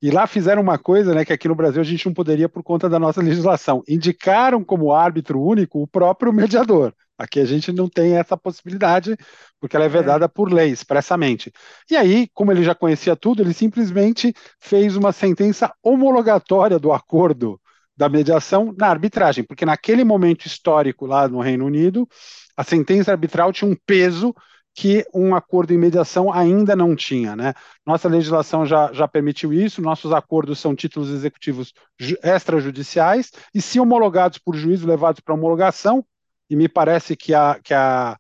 E 0.01 0.11
lá 0.11 0.27
fizeram 0.27 0.63
uma 0.63 0.79
coisa 0.79 1.15
né, 1.15 1.25
que 1.25 1.33
aqui 1.33 1.49
no 1.49 1.55
Brasil 1.55 1.81
a 1.81 1.85
gente 1.85 2.07
não 2.07 2.15
poderia 2.15 2.49
por 2.49 2.63
conta 2.63 2.89
da 2.89 2.99
nossa 2.99 3.21
legislação. 3.23 3.83
Indicaram 3.89 4.63
como 4.63 4.93
árbitro 4.93 5.41
único 5.41 5.83
o 5.83 5.87
próprio 5.87 6.33
mediador. 6.33 6.95
Aqui 7.19 7.41
a 7.41 7.45
gente 7.45 7.73
não 7.73 7.89
tem 7.89 8.17
essa 8.17 8.37
possibilidade, 8.37 9.17
porque 9.59 9.75
ela 9.75 9.87
é, 9.87 9.89
é. 9.89 9.91
vedada 9.91 10.27
é. 10.27 10.29
por 10.29 10.53
lei, 10.53 10.71
expressamente. 10.71 11.53
E 11.91 11.97
aí, 11.97 12.29
como 12.35 12.53
ele 12.53 12.63
já 12.63 12.75
conhecia 12.75 13.17
tudo, 13.17 13.43
ele 13.43 13.55
simplesmente 13.55 14.35
fez 14.61 14.97
uma 14.97 15.13
sentença 15.13 15.73
homologatória 15.83 16.79
do 16.79 16.93
acordo 16.93 17.61
da 17.97 18.09
mediação 18.09 18.75
na 18.77 18.89
arbitragem, 18.89 19.43
porque 19.43 19.65
naquele 19.65 20.05
momento 20.05 20.45
histórico 20.45 21.07
lá 21.07 21.27
no 21.27 21.41
Reino 21.41 21.65
Unido, 21.65 22.07
a 22.55 22.63
sentença 22.63 23.11
arbitral 23.11 23.53
tinha 23.53 23.71
um 23.71 23.77
peso 23.87 24.35
que 24.75 25.07
um 25.15 25.35
acordo 25.35 25.73
em 25.73 25.79
mediação 25.79 26.31
ainda 26.31 26.77
não 26.77 26.95
tinha. 26.95 27.35
Né? 27.35 27.55
Nossa 27.87 28.09
legislação 28.11 28.67
já, 28.67 28.93
já 28.93 29.09
permitiu 29.09 29.51
isso, 29.51 29.81
nossos 29.81 30.13
acordos 30.13 30.59
são 30.59 30.77
títulos 30.77 31.09
executivos 31.09 31.73
extrajudiciais, 32.23 33.33
e 33.55 33.63
se 33.63 33.81
homologados 33.81 34.37
por 34.37 34.55
juízo, 34.55 34.87
levados 34.87 35.21
para 35.21 35.35
homologação, 35.35 36.05
e 36.49 36.57
me 36.57 36.69
parece 36.69 37.17
que 37.17 37.35
a, 37.35 37.59
que 37.63 37.75
a 37.75 38.17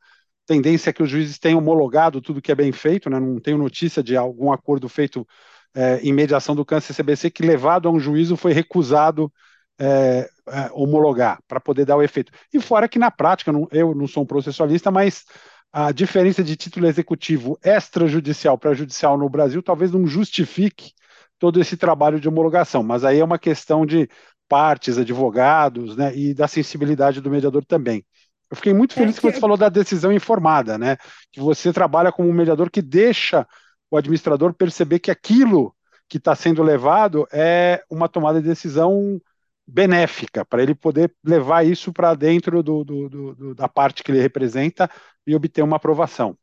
tendência 0.46 0.90
é 0.90 0.92
que 0.92 1.02
os 1.02 1.10
juízes 1.10 1.38
tenham 1.38 1.58
homologado 1.58 2.20
tudo 2.20 2.40
que 2.40 2.52
é 2.52 2.54
bem 2.54 2.72
feito, 2.72 3.10
né? 3.10 3.18
não 3.18 3.40
tenho 3.40 3.58
notícia 3.58 4.02
de 4.02 4.16
algum 4.16 4.52
acordo 4.52 4.88
feito 4.88 5.26
é, 5.74 5.98
em 6.00 6.12
mediação 6.12 6.54
do 6.54 6.64
câncer 6.64 6.94
CBC 6.94 7.30
que, 7.30 7.44
levado 7.44 7.88
a 7.88 7.90
um 7.90 7.98
juízo, 7.98 8.36
foi 8.36 8.52
recusado 8.52 9.30
é, 9.78 10.28
é, 10.48 10.70
homologar 10.72 11.38
para 11.46 11.60
poder 11.60 11.84
dar 11.84 11.96
o 11.96 12.02
efeito. 12.02 12.32
E 12.52 12.60
fora 12.60 12.88
que, 12.88 12.98
na 12.98 13.10
prática, 13.10 13.52
não, 13.52 13.68
eu 13.70 13.94
não 13.94 14.06
sou 14.06 14.22
um 14.22 14.26
processualista, 14.26 14.90
mas 14.90 15.24
a 15.72 15.92
diferença 15.92 16.42
de 16.42 16.56
título 16.56 16.86
executivo 16.86 17.58
extrajudicial 17.62 18.56
para 18.56 18.72
judicial 18.72 19.18
no 19.18 19.28
Brasil 19.28 19.62
talvez 19.62 19.92
não 19.92 20.06
justifique 20.06 20.92
todo 21.38 21.60
esse 21.60 21.76
trabalho 21.76 22.18
de 22.18 22.28
homologação, 22.28 22.82
mas 22.82 23.04
aí 23.04 23.18
é 23.18 23.24
uma 23.24 23.38
questão 23.38 23.84
de 23.84 24.08
partes, 24.48 24.96
advogados, 24.96 25.96
né, 25.96 26.16
e 26.16 26.32
da 26.32 26.48
sensibilidade 26.48 27.20
do 27.20 27.30
mediador 27.30 27.64
também. 27.64 28.04
Eu 28.50 28.56
fiquei 28.56 28.72
muito 28.72 28.94
feliz 28.94 29.16
é 29.16 29.20
que... 29.20 29.26
que 29.26 29.34
você 29.34 29.40
falou 29.40 29.56
da 29.56 29.68
decisão 29.68 30.12
informada, 30.12 30.78
né? 30.78 30.96
Que 31.32 31.40
você 31.40 31.72
trabalha 31.72 32.12
como 32.12 32.28
um 32.28 32.32
mediador 32.32 32.70
que 32.70 32.82
deixa 32.82 33.46
o 33.90 33.96
administrador 33.96 34.54
perceber 34.54 34.98
que 34.98 35.10
aquilo 35.10 35.74
que 36.08 36.18
está 36.18 36.34
sendo 36.34 36.62
levado 36.62 37.26
é 37.32 37.82
uma 37.90 38.08
tomada 38.08 38.40
de 38.40 38.48
decisão 38.48 39.20
benéfica, 39.66 40.44
para 40.44 40.62
ele 40.62 40.74
poder 40.74 41.12
levar 41.24 41.66
isso 41.66 41.92
para 41.92 42.14
dentro 42.14 42.62
do, 42.62 42.84
do, 42.84 43.08
do, 43.08 43.54
da 43.54 43.68
parte 43.68 44.04
que 44.04 44.12
ele 44.12 44.20
representa 44.20 44.88
e 45.26 45.34
obter 45.34 45.62
uma 45.62 45.76
aprovação. 45.76 46.38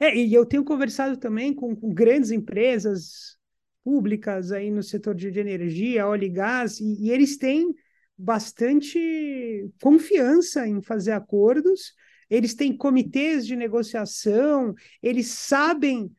É, 0.00 0.16
e 0.16 0.34
eu 0.34 0.44
tenho 0.44 0.64
conversado 0.64 1.16
também 1.16 1.54
com, 1.54 1.76
com 1.76 1.94
grandes 1.94 2.32
empresas 2.32 3.38
públicas 3.84 4.50
aí 4.50 4.70
no 4.70 4.82
setor 4.82 5.14
de, 5.14 5.30
de 5.30 5.38
energia, 5.38 6.06
óleo 6.06 6.24
e 6.24 6.28
gás, 6.28 6.80
e, 6.80 7.04
e 7.04 7.10
eles 7.10 7.38
têm 7.38 7.72
bastante 8.18 9.70
confiança 9.80 10.66
em 10.66 10.82
fazer 10.82 11.12
acordos, 11.12 11.94
eles 12.28 12.54
têm 12.54 12.76
comitês 12.76 13.46
de 13.46 13.54
negociação, 13.54 14.74
eles 15.02 15.28
sabem 15.28 16.10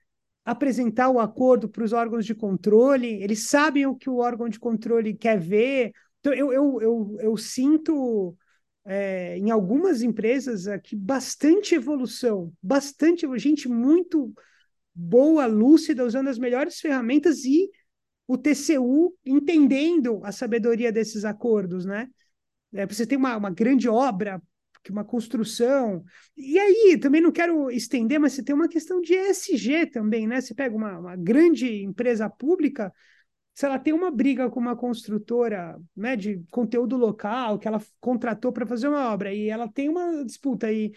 apresentar 0.45 1.09
o 1.09 1.19
acordo 1.19 1.69
para 1.69 1.83
os 1.83 1.93
órgãos 1.93 2.25
de 2.25 2.33
controle, 2.33 3.21
eles 3.21 3.47
sabem 3.47 3.85
o 3.85 3.95
que 3.95 4.09
o 4.09 4.17
órgão 4.17 4.47
de 4.49 4.59
controle 4.59 5.13
quer 5.13 5.39
ver. 5.39 5.91
Então, 6.19 6.33
eu, 6.33 6.51
eu, 6.51 6.81
eu, 6.81 7.17
eu 7.19 7.37
sinto 7.37 8.35
é, 8.85 9.37
em 9.37 9.51
algumas 9.51 10.01
empresas 10.01 10.67
aqui 10.67 10.95
bastante 10.95 11.75
evolução, 11.75 12.51
bastante 12.61 13.27
gente 13.37 13.67
muito 13.67 14.33
boa, 14.95 15.45
lúcida, 15.45 16.03
usando 16.03 16.29
as 16.29 16.39
melhores 16.39 16.79
ferramentas 16.79 17.45
e 17.45 17.69
o 18.29 18.37
TCU 18.37 19.17
entendendo 19.25 20.21
a 20.23 20.31
sabedoria 20.31 20.91
desses 20.91 21.25
acordos, 21.25 21.83
né? 21.83 22.07
É, 22.71 22.85
você 22.85 23.03
tem 23.03 23.17
uma, 23.17 23.35
uma 23.35 23.49
grande 23.49 23.89
obra, 23.89 24.39
uma 24.87 25.03
construção. 25.03 26.03
E 26.37 26.59
aí, 26.59 26.99
também 27.01 27.21
não 27.21 27.31
quero 27.31 27.71
estender, 27.71 28.19
mas 28.19 28.33
você 28.33 28.43
tem 28.43 28.53
uma 28.53 28.69
questão 28.69 29.01
de 29.01 29.15
ESG 29.15 29.87
também, 29.87 30.27
né? 30.27 30.41
Você 30.41 30.53
pega 30.53 30.75
uma, 30.75 30.99
uma 30.99 31.15
grande 31.15 31.81
empresa 31.83 32.29
pública, 32.29 32.93
se 33.55 33.65
ela 33.65 33.79
tem 33.79 33.93
uma 33.93 34.11
briga 34.11 34.47
com 34.47 34.59
uma 34.59 34.75
construtora 34.75 35.75
né, 35.97 36.15
de 36.15 36.43
conteúdo 36.51 36.97
local, 36.97 37.57
que 37.57 37.67
ela 37.67 37.81
contratou 37.99 38.53
para 38.53 38.67
fazer 38.67 38.89
uma 38.89 39.11
obra, 39.11 39.33
e 39.33 39.49
ela 39.49 39.67
tem 39.67 39.89
uma 39.89 40.23
disputa 40.23 40.67
aí 40.67 40.91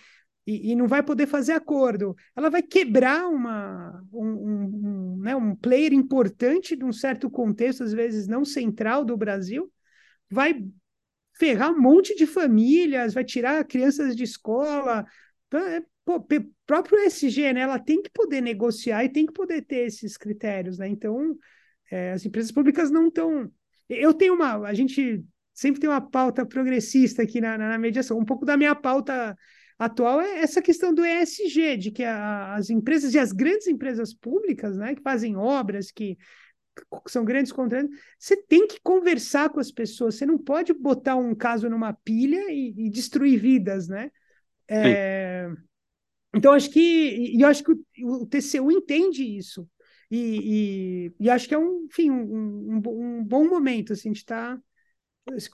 e, 0.46 0.72
e, 0.72 0.74
não 0.74 0.88
vai 0.88 1.02
poder 1.02 1.26
fazer 1.26 1.52
acordo. 1.52 2.16
Ela 2.34 2.50
vai 2.50 2.62
quebrar 2.62 3.28
uma, 3.28 4.02
um, 4.12 4.26
um, 4.26 4.64
um, 4.64 5.18
né, 5.18 5.36
um 5.36 5.54
player 5.54 5.92
importante 5.92 6.74
de 6.74 6.84
um 6.84 6.92
certo 6.92 7.30
contexto, 7.30 7.84
às 7.84 7.92
vezes 7.92 8.26
não 8.26 8.44
central 8.44 9.04
do 9.04 9.16
Brasil, 9.16 9.72
vai 10.28 10.64
ferrar 11.34 11.72
um 11.72 11.80
monte 11.80 12.14
de 12.16 12.26
famílias, 12.26 13.14
vai 13.14 13.24
tirar 13.24 13.64
crianças 13.64 14.16
de 14.16 14.24
escola. 14.24 15.06
Então, 15.46 15.60
é, 15.60 15.82
pô, 16.04 16.26
próprio 16.66 16.98
SG, 16.98 17.52
né, 17.52 17.60
ela 17.60 17.78
tem 17.78 18.02
que 18.02 18.10
poder 18.10 18.40
negociar 18.40 19.04
e 19.04 19.08
tem 19.08 19.26
que 19.26 19.32
poder 19.32 19.62
ter 19.62 19.86
esses 19.86 20.16
critérios. 20.16 20.78
Né? 20.78 20.88
Então, 20.88 21.36
É, 21.90 22.12
as 22.12 22.24
empresas 22.24 22.50
públicas 22.50 22.90
não 22.90 23.08
estão. 23.08 23.52
Eu 23.88 24.14
tenho 24.14 24.34
uma. 24.34 24.66
A 24.66 24.72
gente 24.72 25.22
sempre 25.52 25.80
tem 25.80 25.90
uma 25.90 26.00
pauta 26.00 26.46
progressista 26.46 27.22
aqui 27.22 27.40
na, 27.40 27.58
na, 27.58 27.78
mediação. 27.78 28.18
Um 28.18 28.24
pouco 28.24 28.46
da 28.46 28.56
minha 28.56 28.74
pauta 28.74 29.36
atual 29.84 30.20
é 30.20 30.40
essa 30.40 30.62
questão 30.62 30.92
do 30.92 31.04
ESG, 31.04 31.76
de 31.76 31.90
que 31.90 32.04
a, 32.04 32.54
as 32.54 32.70
empresas 32.70 33.14
e 33.14 33.18
as 33.18 33.32
grandes 33.32 33.66
empresas 33.66 34.14
públicas, 34.14 34.76
né, 34.76 34.94
que 34.94 35.02
fazem 35.02 35.36
obras, 35.36 35.90
que, 35.90 36.16
são 37.06 37.24
grandes 37.24 37.52
contratos, 37.52 37.90
você 38.18 38.36
tem 38.36 38.66
que 38.66 38.80
conversar 38.80 39.50
com 39.50 39.60
as 39.60 39.70
pessoas, 39.70 40.14
você 40.14 40.24
não 40.24 40.38
pode 40.38 40.72
botar 40.72 41.16
um 41.16 41.34
caso 41.34 41.68
numa 41.68 41.92
pilha 41.92 42.50
e, 42.50 42.86
e 42.86 42.90
destruir 42.90 43.38
vidas, 43.38 43.88
né? 43.88 44.10
É, 44.68 45.50
então, 46.34 46.52
acho 46.52 46.70
que, 46.70 46.80
e 46.80 47.42
eu 47.42 47.48
acho 47.48 47.62
que 47.62 47.72
o, 47.72 48.22
o 48.22 48.26
TCU 48.26 48.72
entende 48.72 49.22
isso. 49.22 49.68
E, 50.10 51.10
e, 51.18 51.24
e, 51.26 51.30
acho 51.30 51.46
que 51.46 51.54
é 51.54 51.58
um, 51.58 51.86
enfim, 51.90 52.10
um, 52.10 52.76
um, 52.76 53.18
um 53.18 53.24
bom 53.24 53.48
momento. 53.48 53.92
Assim, 53.92 54.08
a 54.08 54.12
gente 54.12 54.18
está 54.18 54.58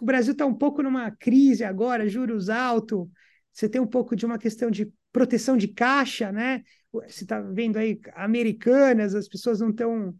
o 0.00 0.04
Brasil 0.04 0.32
está 0.32 0.46
um 0.46 0.54
pouco 0.54 0.82
numa 0.82 1.10
crise 1.10 1.62
agora, 1.62 2.08
juros 2.08 2.48
altos, 2.48 3.06
você 3.52 3.68
tem 3.68 3.80
um 3.80 3.86
pouco 3.86 4.14
de 4.14 4.24
uma 4.24 4.38
questão 4.38 4.70
de 4.70 4.92
proteção 5.12 5.56
de 5.56 5.68
caixa, 5.68 6.30
né? 6.30 6.62
Você 6.92 7.24
está 7.24 7.40
vendo 7.40 7.76
aí 7.76 8.00
americanas, 8.14 9.14
as 9.14 9.28
pessoas 9.28 9.60
não 9.60 9.70
estão, 9.70 10.14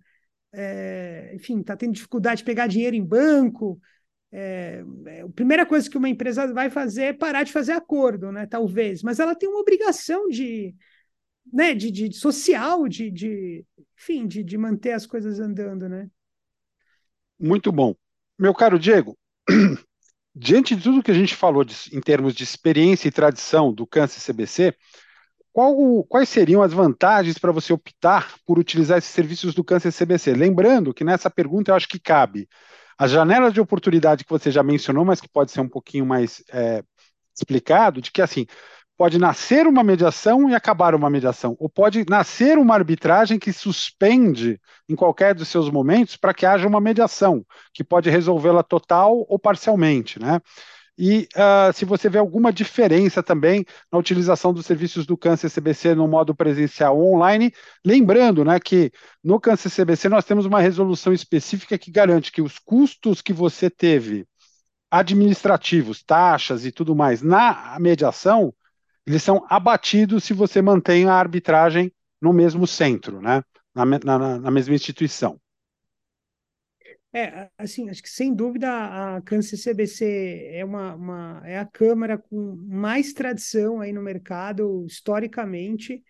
é, 0.53 1.33
enfim, 1.35 1.61
está 1.61 1.77
tendo 1.77 1.93
dificuldade 1.95 2.39
de 2.39 2.45
pegar 2.45 2.67
dinheiro 2.67 2.97
em 2.97 3.05
banco. 3.05 3.81
É, 4.31 4.85
a 5.25 5.29
primeira 5.31 5.65
coisa 5.65 5.89
que 5.89 5.97
uma 5.97 6.09
empresa 6.09 6.53
vai 6.53 6.69
fazer 6.69 7.03
é 7.05 7.13
parar 7.13 7.45
de 7.45 7.53
fazer 7.53 7.73
acordo, 7.73 8.31
né? 8.33 8.47
Talvez, 8.47 9.03
mas 9.03 9.19
ela 9.19 9.35
tem 9.35 9.49
uma 9.49 9.61
obrigação 9.61 10.29
de, 10.29 10.75
né? 11.53 11.75
De, 11.75 11.91
de, 11.91 12.09
de 12.09 12.17
social, 12.17 12.87
de, 12.89 13.11
de 13.11 13.65
enfim, 13.97 14.27
de, 14.27 14.43
de 14.43 14.59
manter 14.59 14.93
as 14.93 15.07
coisas 15.07 15.41
andando, 15.41 15.89
né? 15.89 16.11
Muito 17.39 17.71
bom, 17.71 17.95
meu 18.39 18.53
caro 18.53 18.79
Diego 18.79 19.17
diante 20.39 20.77
de 20.77 20.83
tudo 20.83 21.03
que 21.03 21.11
a 21.11 21.15
gente 21.15 21.35
falou 21.35 21.65
de, 21.65 21.75
em 21.93 22.01
termos 22.01 22.35
de 22.35 22.45
experiência 22.45 23.09
e 23.09 23.13
tradição 23.13 23.73
do 23.73 23.87
câncer 23.87 24.21
CBC, 24.21 24.75
qual, 25.53 26.05
quais 26.05 26.29
seriam 26.29 26.63
as 26.63 26.73
vantagens 26.73 27.39
para 27.39 27.51
você 27.51 27.73
optar 27.73 28.35
por 28.47 28.59
utilizar 28.59 28.99
esses 28.99 29.11
serviços 29.11 29.55
do 29.55 29.65
câncer 29.65 29.93
CBC? 29.93 30.35
Lembrando 30.35 30.95
que 30.95 31.03
nessa 31.03 31.29
pergunta 31.29 31.73
eu 31.73 31.75
acho 31.75 31.89
que 31.89 31.99
cabe 31.99 32.49
a 32.97 33.09
janela 33.09 33.51
de 33.51 33.61
oportunidade 33.61 34.25
que 34.25 34.31
você 34.31 34.51
já 34.51 34.63
mencionou, 34.63 35.05
mas 35.05 35.21
que 35.21 35.29
pode 35.29 35.51
ser 35.51 35.61
um 35.61 35.69
pouquinho 35.69 36.07
mais 36.07 36.43
é, 36.53 36.85
explicado, 37.35 38.01
de 38.01 38.13
que 38.13 38.23
assim, 38.23 38.47
pode 38.99 39.17
nascer 39.17 39.65
uma 39.69 39.85
mediação 39.85 40.51
e 40.51 40.57
acabar 40.57 40.93
uma 40.93 41.09
mediação, 41.09 41.57
ou 41.61 41.69
pode 41.69 42.05
nascer 42.11 42.59
uma 42.59 42.75
arbitragem 42.75 43.39
que 43.39 43.53
suspende 43.53 44.61
em 44.89 44.97
qualquer 44.97 45.37
dos 45.37 45.47
seus 45.47 45.71
momentos 45.71 46.17
para 46.17 46.35
que 46.35 46.45
haja 46.45 46.67
uma 46.67 46.81
mediação, 46.81 47.47
que 47.73 47.85
pode 47.85 48.11
resolvê-la 48.11 48.65
total 48.65 49.25
ou 49.29 49.39
parcialmente, 49.39 50.19
né? 50.21 50.41
E 51.01 51.29
uh, 51.37 51.73
se 51.73 51.85
você 51.85 52.09
vê 52.09 52.19
alguma 52.19 52.53
diferença 52.53 53.23
também 53.23 53.65
na 53.91 54.01
utilização 54.01 54.53
dos 54.53 54.67
serviços 54.67 55.07
do 55.07 55.17
Câncer 55.17 55.49
CBC 55.49 55.95
no 55.95 56.09
modo 56.09 56.35
presencial 56.35 56.99
ou 56.99 57.15
online, 57.15 57.55
lembrando 57.87 58.45
né, 58.45 58.59
que 58.59 58.91
no 59.23 59.39
Câncer 59.39 59.71
CBC 59.71 60.09
nós 60.09 60.25
temos 60.25 60.45
uma 60.45 60.61
resolução 60.61 61.13
específica 61.13 61.79
que 61.79 61.93
garante 61.93 62.33
que 62.33 62.43
os 62.43 62.59
custos 62.59 63.23
que 63.23 63.33
você 63.33 63.71
teve 63.71 64.27
administrativos, 64.91 66.03
taxas 66.03 66.67
e 66.67 66.73
tudo 66.73 66.97
mais 66.97 67.23
na 67.23 67.77
mediação, 67.79 68.53
eles 69.09 69.23
são 69.23 69.45
abatidos 69.49 70.25
se 70.25 70.35
você 70.35 70.61
mantém 70.61 71.07
a 71.07 71.15
arbitragem 71.15 71.93
no 72.21 72.33
mesmo 72.33 72.67
centro, 72.67 73.21
né? 73.21 73.43
na, 73.75 73.85
na, 73.85 74.39
na 74.39 74.51
mesma 74.51 74.75
instituição. 74.75 75.41
É, 77.13 77.49
assim, 77.57 77.89
acho 77.89 78.03
que 78.03 78.11
sem 78.11 78.35
dúvida 78.35 78.69
a 78.69 79.23
Câncer 79.23 79.57
CBC 79.57 80.51
é 80.53 80.65
uma, 80.65 80.95
uma, 80.95 81.43
é 81.45 81.59
a 81.59 81.65
câmara 81.65 82.19
com 82.19 82.55
mais 82.67 83.15
tradição 83.15 83.81
aí 83.81 83.93
no 83.93 84.03
mercado 84.03 84.85
historicamente. 84.87 86.03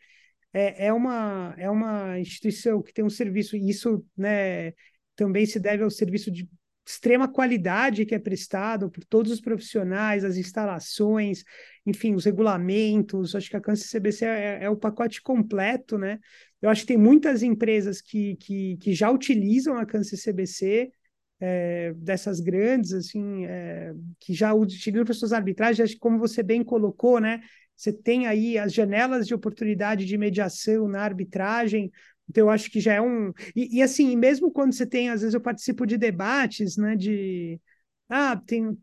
É, 0.53 0.87
é, 0.87 0.93
uma, 0.93 1.55
é 1.57 1.71
uma 1.71 2.19
instituição 2.19 2.83
que 2.83 2.93
tem 2.93 3.05
um 3.05 3.11
serviço, 3.11 3.57
e 3.57 3.71
isso 3.71 4.05
né, 4.17 4.73
também 5.15 5.47
se 5.47 5.61
deve 5.61 5.85
ao 5.85 5.91
serviço 5.91 6.31
de 6.33 6.49
extrema 6.88 7.29
qualidade 7.29 8.07
que 8.07 8.14
é 8.14 8.18
prestado 8.18 8.90
por 8.90 9.05
todos 9.05 9.31
os 9.31 9.40
profissionais, 9.40 10.24
as 10.24 10.37
instalações, 10.37 11.44
enfim, 11.85 12.14
os 12.14 12.24
regulamentos. 12.24 13.35
Acho 13.35 13.51
que 13.51 13.57
a 13.57 13.61
Câncer 13.61 14.01
CBC 14.01 14.24
é, 14.24 14.64
é, 14.64 14.70
o 14.70 14.77
pacote 14.77 15.20
completo, 15.20 15.98
né? 15.98 16.18
Eu 16.62 16.70
acho 16.70 16.83
que 16.83 16.88
tem 16.88 16.96
muitas 16.96 17.42
empresas 17.42 18.01
que, 18.01 18.37
que, 18.37 18.79
que 18.79 18.94
já 18.94 19.11
utilizam 19.11 19.77
a 19.77 19.85
Câncer 19.85 20.16
CBC, 20.16 20.90
é, 21.40 21.92
dessas 21.94 22.40
grandes, 22.40 22.92
assim, 22.92 23.44
é, 23.44 23.92
que 24.18 24.33
já 24.33 24.53
utilizam 24.55 25.05
para 25.05 25.14
suas 25.14 25.33
arbitragens, 25.33 25.81
acho 25.81 25.94
que 25.94 26.01
como 26.01 26.18
você 26.18 26.42
bem 26.42 26.64
colocou, 26.64 27.20
né? 27.20 27.40
Você 27.77 27.92
tem 27.92 28.27
aí 28.27 28.59
as 28.59 28.72
janelas 28.72 29.27
de 29.27 29.35
oportunidade 29.35 30.05
de 30.05 30.18
mediação 30.18 30.88
na 30.88 31.03
arbitragem, 31.03 31.92
então, 32.29 32.45
eu 32.47 32.51
acho 32.51 32.71
que 32.71 32.81
já 32.81 32.95
é 32.95 33.01
um. 33.01 33.33
E, 33.57 33.79
e, 33.79 33.83
assim, 33.83 34.14
mesmo 34.17 34.51
quando 34.51 34.75
você 34.75 34.87
tem, 34.87 35.09
às 35.09 35.21
vezes 35.23 35.35
eu 35.35 35.41
participo 35.41 35.87
de 35.87 35.97
debates, 35.97 36.77
né? 36.77 36.95
De. 36.95 37.61
Ah, 38.09 38.37
tem 38.37 38.77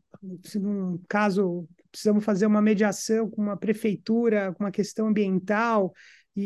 um 0.55 0.99
caso, 1.07 1.67
precisamos 1.91 2.23
fazer 2.23 2.45
uma 2.45 2.61
mediação 2.61 3.29
com 3.29 3.41
uma 3.41 3.57
prefeitura, 3.57 4.53
com 4.53 4.63
uma 4.63 4.71
questão 4.71 5.07
ambiental. 5.07 5.93
E, 6.35 6.41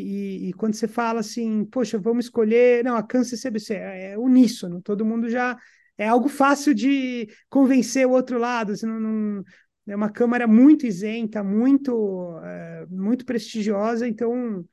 e, 0.45 0.49
e, 0.49 0.53
quando 0.53 0.75
você 0.75 0.87
fala 0.87 1.21
assim, 1.21 1.65
poxa, 1.65 1.97
vamos 1.97 2.25
escolher. 2.25 2.83
Não, 2.83 2.95
a 2.95 3.03
câncer 3.03 3.37
CBC 3.37 3.75
é, 3.75 4.11
é 4.11 4.17
uníssono, 4.17 4.81
todo 4.81 5.05
mundo 5.05 5.29
já. 5.29 5.57
É 5.97 6.07
algo 6.07 6.29
fácil 6.29 6.73
de 6.73 7.27
convencer 7.49 8.05
o 8.07 8.11
outro 8.11 8.37
lado. 8.37 8.73
Assim, 8.73 8.85
não, 8.85 8.99
não, 8.99 9.43
é 9.87 9.95
uma 9.95 10.09
Câmara 10.09 10.47
muito 10.47 10.85
isenta, 10.85 11.43
muito, 11.43 12.39
é, 12.43 12.85
muito 12.89 13.25
prestigiosa, 13.25 14.07
então 14.07 14.63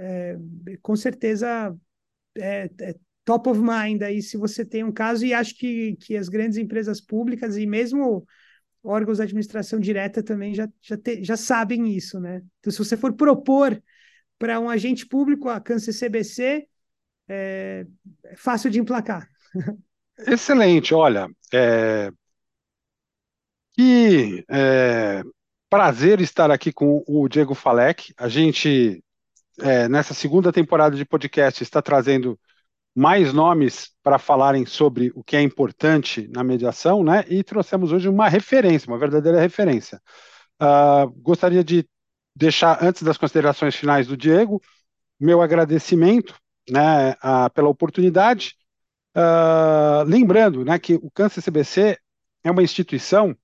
é, 0.00 0.36
com 0.80 0.96
certeza 0.96 1.76
é, 2.36 2.70
é, 2.80 2.94
top 3.24 3.50
of 3.50 3.60
mind 3.60 4.02
aí 4.02 4.22
se 4.22 4.36
você 4.38 4.64
tem 4.64 4.82
um 4.82 4.92
caso, 4.92 5.26
e 5.26 5.34
acho 5.34 5.54
que, 5.56 5.96
que 5.96 6.16
as 6.16 6.28
grandes 6.28 6.56
empresas 6.56 7.00
públicas 7.00 7.56
e 7.56 7.66
mesmo 7.66 8.26
órgãos 8.82 9.18
de 9.18 9.24
administração 9.24 9.78
direta 9.78 10.22
também 10.22 10.54
já, 10.54 10.66
já, 10.80 10.96
te, 10.96 11.22
já 11.22 11.36
sabem 11.36 11.88
isso, 11.88 12.18
né? 12.18 12.42
Então, 12.58 12.72
se 12.72 12.78
você 12.78 12.96
for 12.96 13.12
propor 13.12 13.80
para 14.38 14.58
um 14.58 14.70
agente 14.70 15.06
público 15.06 15.50
a 15.50 15.60
câncer 15.60 15.92
CBC, 15.92 16.66
é, 17.28 17.86
é 18.24 18.36
fácil 18.36 18.70
de 18.70 18.80
emplacar. 18.80 19.28
Excelente, 20.26 20.94
olha, 20.94 21.28
é... 21.52 22.10
que 23.72 24.44
é... 24.48 25.22
prazer 25.68 26.20
estar 26.20 26.50
aqui 26.50 26.72
com 26.72 27.04
o 27.06 27.28
Diego 27.28 27.54
Falek. 27.54 28.14
A 28.16 28.28
gente 28.28 29.02
é, 29.62 29.88
nessa 29.88 30.14
segunda 30.14 30.52
temporada 30.52 30.96
de 30.96 31.04
podcast, 31.04 31.62
está 31.62 31.80
trazendo 31.82 32.38
mais 32.94 33.32
nomes 33.32 33.90
para 34.02 34.18
falarem 34.18 34.66
sobre 34.66 35.12
o 35.14 35.22
que 35.22 35.36
é 35.36 35.42
importante 35.42 36.28
na 36.34 36.42
mediação, 36.42 37.04
né? 37.04 37.24
E 37.28 37.42
trouxemos 37.44 37.92
hoje 37.92 38.08
uma 38.08 38.28
referência, 38.28 38.88
uma 38.88 38.98
verdadeira 38.98 39.40
referência. 39.40 40.00
Uh, 40.60 41.10
gostaria 41.20 41.62
de 41.62 41.88
deixar, 42.34 42.82
antes 42.82 43.02
das 43.02 43.16
considerações 43.16 43.74
finais 43.74 44.06
do 44.06 44.16
Diego, 44.16 44.60
meu 45.18 45.40
agradecimento 45.40 46.34
né, 46.68 47.12
uh, 47.12 47.50
pela 47.54 47.68
oportunidade. 47.68 48.54
Uh, 49.16 50.04
lembrando 50.06 50.64
né, 50.64 50.78
que 50.78 50.94
o 50.94 51.10
Câncer 51.10 51.42
CBC 51.42 51.98
é 52.44 52.50
uma 52.50 52.62
instituição 52.62 53.36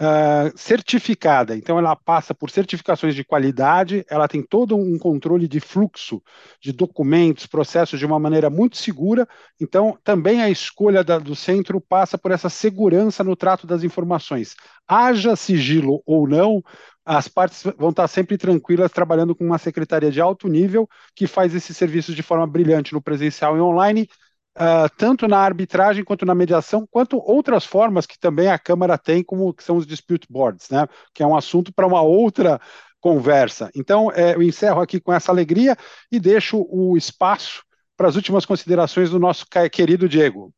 uh, 0.00 0.52
certificada. 0.56 1.56
Então, 1.56 1.78
ela 1.78 1.96
passa 1.96 2.34
por 2.34 2.50
certificações 2.50 3.14
de 3.14 3.24
qualidade, 3.24 4.04
ela 4.08 4.28
tem 4.28 4.42
todo 4.42 4.76
um 4.76 4.98
controle 4.98 5.46
de 5.46 5.60
fluxo 5.60 6.22
de 6.60 6.72
documentos, 6.72 7.46
processos 7.46 7.98
de 7.98 8.06
uma 8.06 8.18
maneira 8.18 8.50
muito 8.50 8.76
segura. 8.76 9.26
Então, 9.60 9.98
também 10.02 10.42
a 10.42 10.50
escolha 10.50 11.04
da, 11.04 11.18
do 11.18 11.36
centro 11.36 11.80
passa 11.80 12.18
por 12.18 12.30
essa 12.30 12.48
segurança 12.48 13.22
no 13.22 13.36
trato 13.36 13.66
das 13.66 13.82
informações. 13.82 14.54
Haja 14.86 15.36
sigilo 15.36 16.02
ou 16.04 16.28
não, 16.28 16.62
as 17.04 17.28
partes 17.28 17.62
vão 17.76 17.90
estar 17.90 18.08
sempre 18.08 18.38
tranquilas 18.38 18.90
trabalhando 18.90 19.34
com 19.34 19.44
uma 19.44 19.58
secretaria 19.58 20.10
de 20.10 20.20
alto 20.20 20.48
nível 20.48 20.88
que 21.14 21.26
faz 21.26 21.54
esses 21.54 21.76
serviços 21.76 22.14
de 22.14 22.22
forma 22.22 22.46
brilhante 22.46 22.94
no 22.94 23.02
presencial 23.02 23.56
e 23.56 23.60
online 23.60 24.08
uh, 24.56 24.88
tanto 24.96 25.26
na 25.28 25.38
arbitragem 25.38 26.04
quanto 26.04 26.24
na 26.24 26.34
mediação, 26.34 26.86
quanto 26.90 27.18
outras 27.18 27.64
formas 27.64 28.06
que 28.06 28.18
também 28.18 28.48
a 28.48 28.58
Câmara 28.58 28.96
tem, 28.98 29.22
como 29.22 29.52
que 29.52 29.64
são 29.64 29.76
os 29.76 29.86
dispute 29.86 30.26
boards, 30.30 30.68
né? 30.70 30.86
que 31.12 31.22
é 31.22 31.26
um 31.26 31.36
assunto 31.36 31.72
para 31.72 31.86
uma 31.86 32.02
outra 32.02 32.60
conversa. 33.00 33.70
Então, 33.74 34.10
é, 34.12 34.34
eu 34.34 34.42
encerro 34.42 34.80
aqui 34.80 35.00
com 35.00 35.12
essa 35.12 35.30
alegria 35.30 35.76
e 36.10 36.18
deixo 36.18 36.66
o 36.70 36.96
espaço 36.96 37.62
para 37.96 38.08
as 38.08 38.16
últimas 38.16 38.46
considerações 38.46 39.10
do 39.10 39.18
nosso 39.18 39.46
querido 39.70 40.08
Diego. 40.08 40.52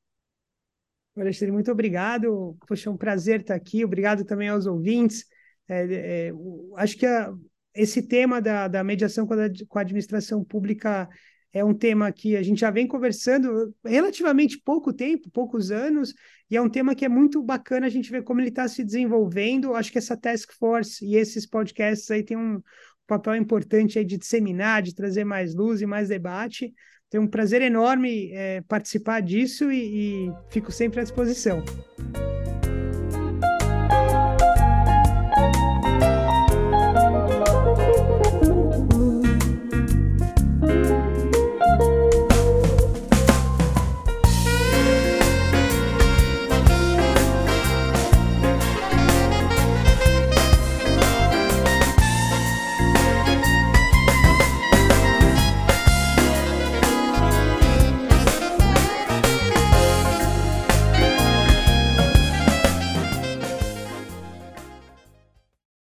Alexandre, 1.17 1.53
muito 1.53 1.73
obrigado. 1.73 2.57
Poxa, 2.69 2.89
é 2.89 2.93
um 2.93 2.97
prazer 2.97 3.41
estar 3.41 3.55
aqui. 3.55 3.85
Obrigado 3.85 4.25
também 4.25 4.49
aos 4.49 4.67
ouvintes. 4.67 5.25
É, 5.69 6.29
é, 6.29 6.33
acho 6.77 6.97
que 6.97 7.07
a, 7.07 7.33
esse 7.75 8.03
tema 8.03 8.41
da, 8.41 8.69
da 8.69 8.85
mediação 8.85 9.27
com 9.27 9.35
a, 9.35 9.49
com 9.69 9.79
a 9.79 9.83
administração 9.83 10.45
pública 10.45 11.09
é 11.57 11.65
um 11.65 11.73
tema 11.73 12.13
que 12.13 12.37
a 12.37 12.43
gente 12.43 12.61
já 12.61 12.71
vem 12.71 12.87
conversando 12.87 13.75
relativamente 13.83 14.61
pouco 14.63 14.93
tempo, 14.93 15.31
poucos 15.31 15.71
anos, 15.71 16.13
e 16.51 16.57
é 16.57 16.61
um 16.61 16.69
tema 16.69 16.95
que 16.95 17.03
é 17.03 17.09
muito 17.09 17.43
bacana 17.43 17.87
a 17.87 17.89
gente 17.89 18.11
ver 18.11 18.23
como 18.23 18.41
ele 18.41 18.51
está 18.51 18.69
se 18.69 18.85
desenvolvendo. 18.85 19.75
Acho 19.75 19.91
que 19.91 19.97
essa 19.97 20.15
task 20.15 20.53
force 20.53 21.03
e 21.03 21.17
esses 21.17 21.47
podcasts 21.47 22.11
aí 22.11 22.23
têm 22.23 22.37
um 22.37 22.61
papel 23.07 23.37
importante 23.37 23.99
aí 23.99 24.05
de 24.05 24.19
disseminar, 24.19 24.83
de 24.83 24.95
trazer 24.95 25.25
mais 25.25 25.55
luz 25.55 25.81
e 25.81 25.87
mais 25.87 26.11
debate. 26.11 26.75
Tem 27.09 27.19
um 27.19 27.27
prazer 27.27 27.63
enorme 27.63 28.31
é, 28.33 28.61
participar 28.69 29.23
disso 29.23 29.73
e, 29.73 30.27
e 30.27 30.33
fico 30.51 30.71
sempre 30.71 31.01
à 31.01 31.05
disposição. 31.05 31.65